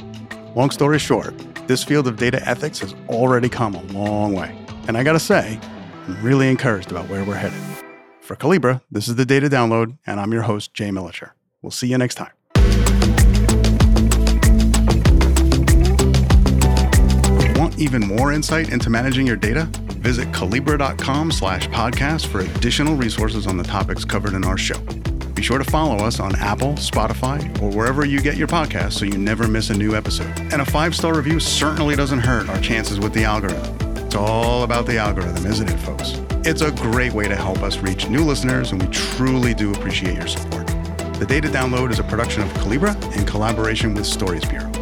Long 0.56 0.72
story 0.72 0.98
short, 0.98 1.36
this 1.68 1.84
field 1.84 2.08
of 2.08 2.18
data 2.18 2.42
ethics 2.48 2.80
has 2.80 2.96
already 3.08 3.50
come 3.50 3.76
a 3.76 3.84
long 3.94 4.34
way. 4.34 4.58
And 4.88 4.98
I 4.98 5.04
gotta 5.04 5.20
say, 5.20 5.60
I'm 6.08 6.24
really 6.24 6.50
encouraged 6.50 6.92
about 6.92 7.08
where 7.08 7.24
we're 7.24 7.36
headed. 7.36 7.60
For 8.22 8.36
Collibra, 8.36 8.82
this 8.92 9.08
is 9.08 9.16
the 9.16 9.26
Data 9.26 9.48
Download, 9.48 9.98
and 10.08 10.20
I'm 10.20 10.34
your 10.34 10.44
host, 10.44 10.74
Jay 10.74 10.90
Militscher. 10.90 11.32
We'll 11.62 11.72
see 11.72 11.88
you 11.88 11.98
next 11.98 12.16
time. 12.16 12.37
Even 17.78 18.02
more 18.02 18.32
insight 18.32 18.72
into 18.72 18.90
managing 18.90 19.28
your 19.28 19.36
data? 19.36 19.66
Visit 20.00 20.30
Collibra.com 20.32 21.32
slash 21.32 21.68
podcast 21.70 22.28
for 22.28 22.40
additional 22.40 22.96
resources 22.96 23.48
on 23.48 23.58
the 23.58 23.64
topics 23.64 24.06
covered 24.06 24.34
in 24.34 24.44
our 24.44 24.58
show. 24.58 24.80
Be 25.34 25.44
sure 25.44 25.60
to 25.60 25.64
follow 25.64 26.04
us 26.04 26.20
on 26.20 26.36
Apple, 26.38 26.74
Spotify, 26.74 27.62
or 27.62 27.70
wherever 27.70 28.06
you 28.06 28.20
get 28.22 28.38
your 28.38 28.48
podcasts 28.48 28.94
so 28.94 29.06
you 29.06 29.18
never 29.18 29.48
miss 29.48 29.70
a 29.70 29.74
new 29.76 29.96
episode. 29.96 30.34
And 30.52 30.62
a 30.62 30.66
five 30.66 30.96
star 30.96 31.16
review 31.16 31.40
certainly 31.40 31.96
doesn't 31.96 32.20
hurt 32.20 32.50
our 32.50 32.60
chances 32.60 33.00
with 33.00 33.14
the 33.14 33.24
algorithm. 33.24 33.98
It's 33.98 34.16
all 34.16 34.64
about 34.64 34.86
the 34.86 34.98
algorithm, 34.98 35.46
isn't 35.46 35.70
it, 35.70 35.78
folks? 35.78 36.14
It's 36.48 36.62
a 36.62 36.72
great 36.72 37.14
way 37.14 37.28
to 37.28 37.36
help 37.36 37.60
us 37.60 37.78
reach 37.78 38.08
new 38.10 38.24
listeners, 38.24 38.72
and 38.72 38.82
we 38.82 38.88
truly 38.90 39.54
do 39.54 39.74
appreciate 39.74 40.16
your 40.16 40.28
support. 40.28 40.66
The 41.20 41.26
Data 41.28 41.50
Download 41.50 41.92
is 41.92 42.00
a 42.00 42.04
production 42.04 42.42
of 42.42 42.50
Collibra 42.54 42.96
in 43.18 43.26
collaboration 43.26 43.94
with 43.94 44.06
Stories 44.06 44.46
Bureau. 44.46 44.77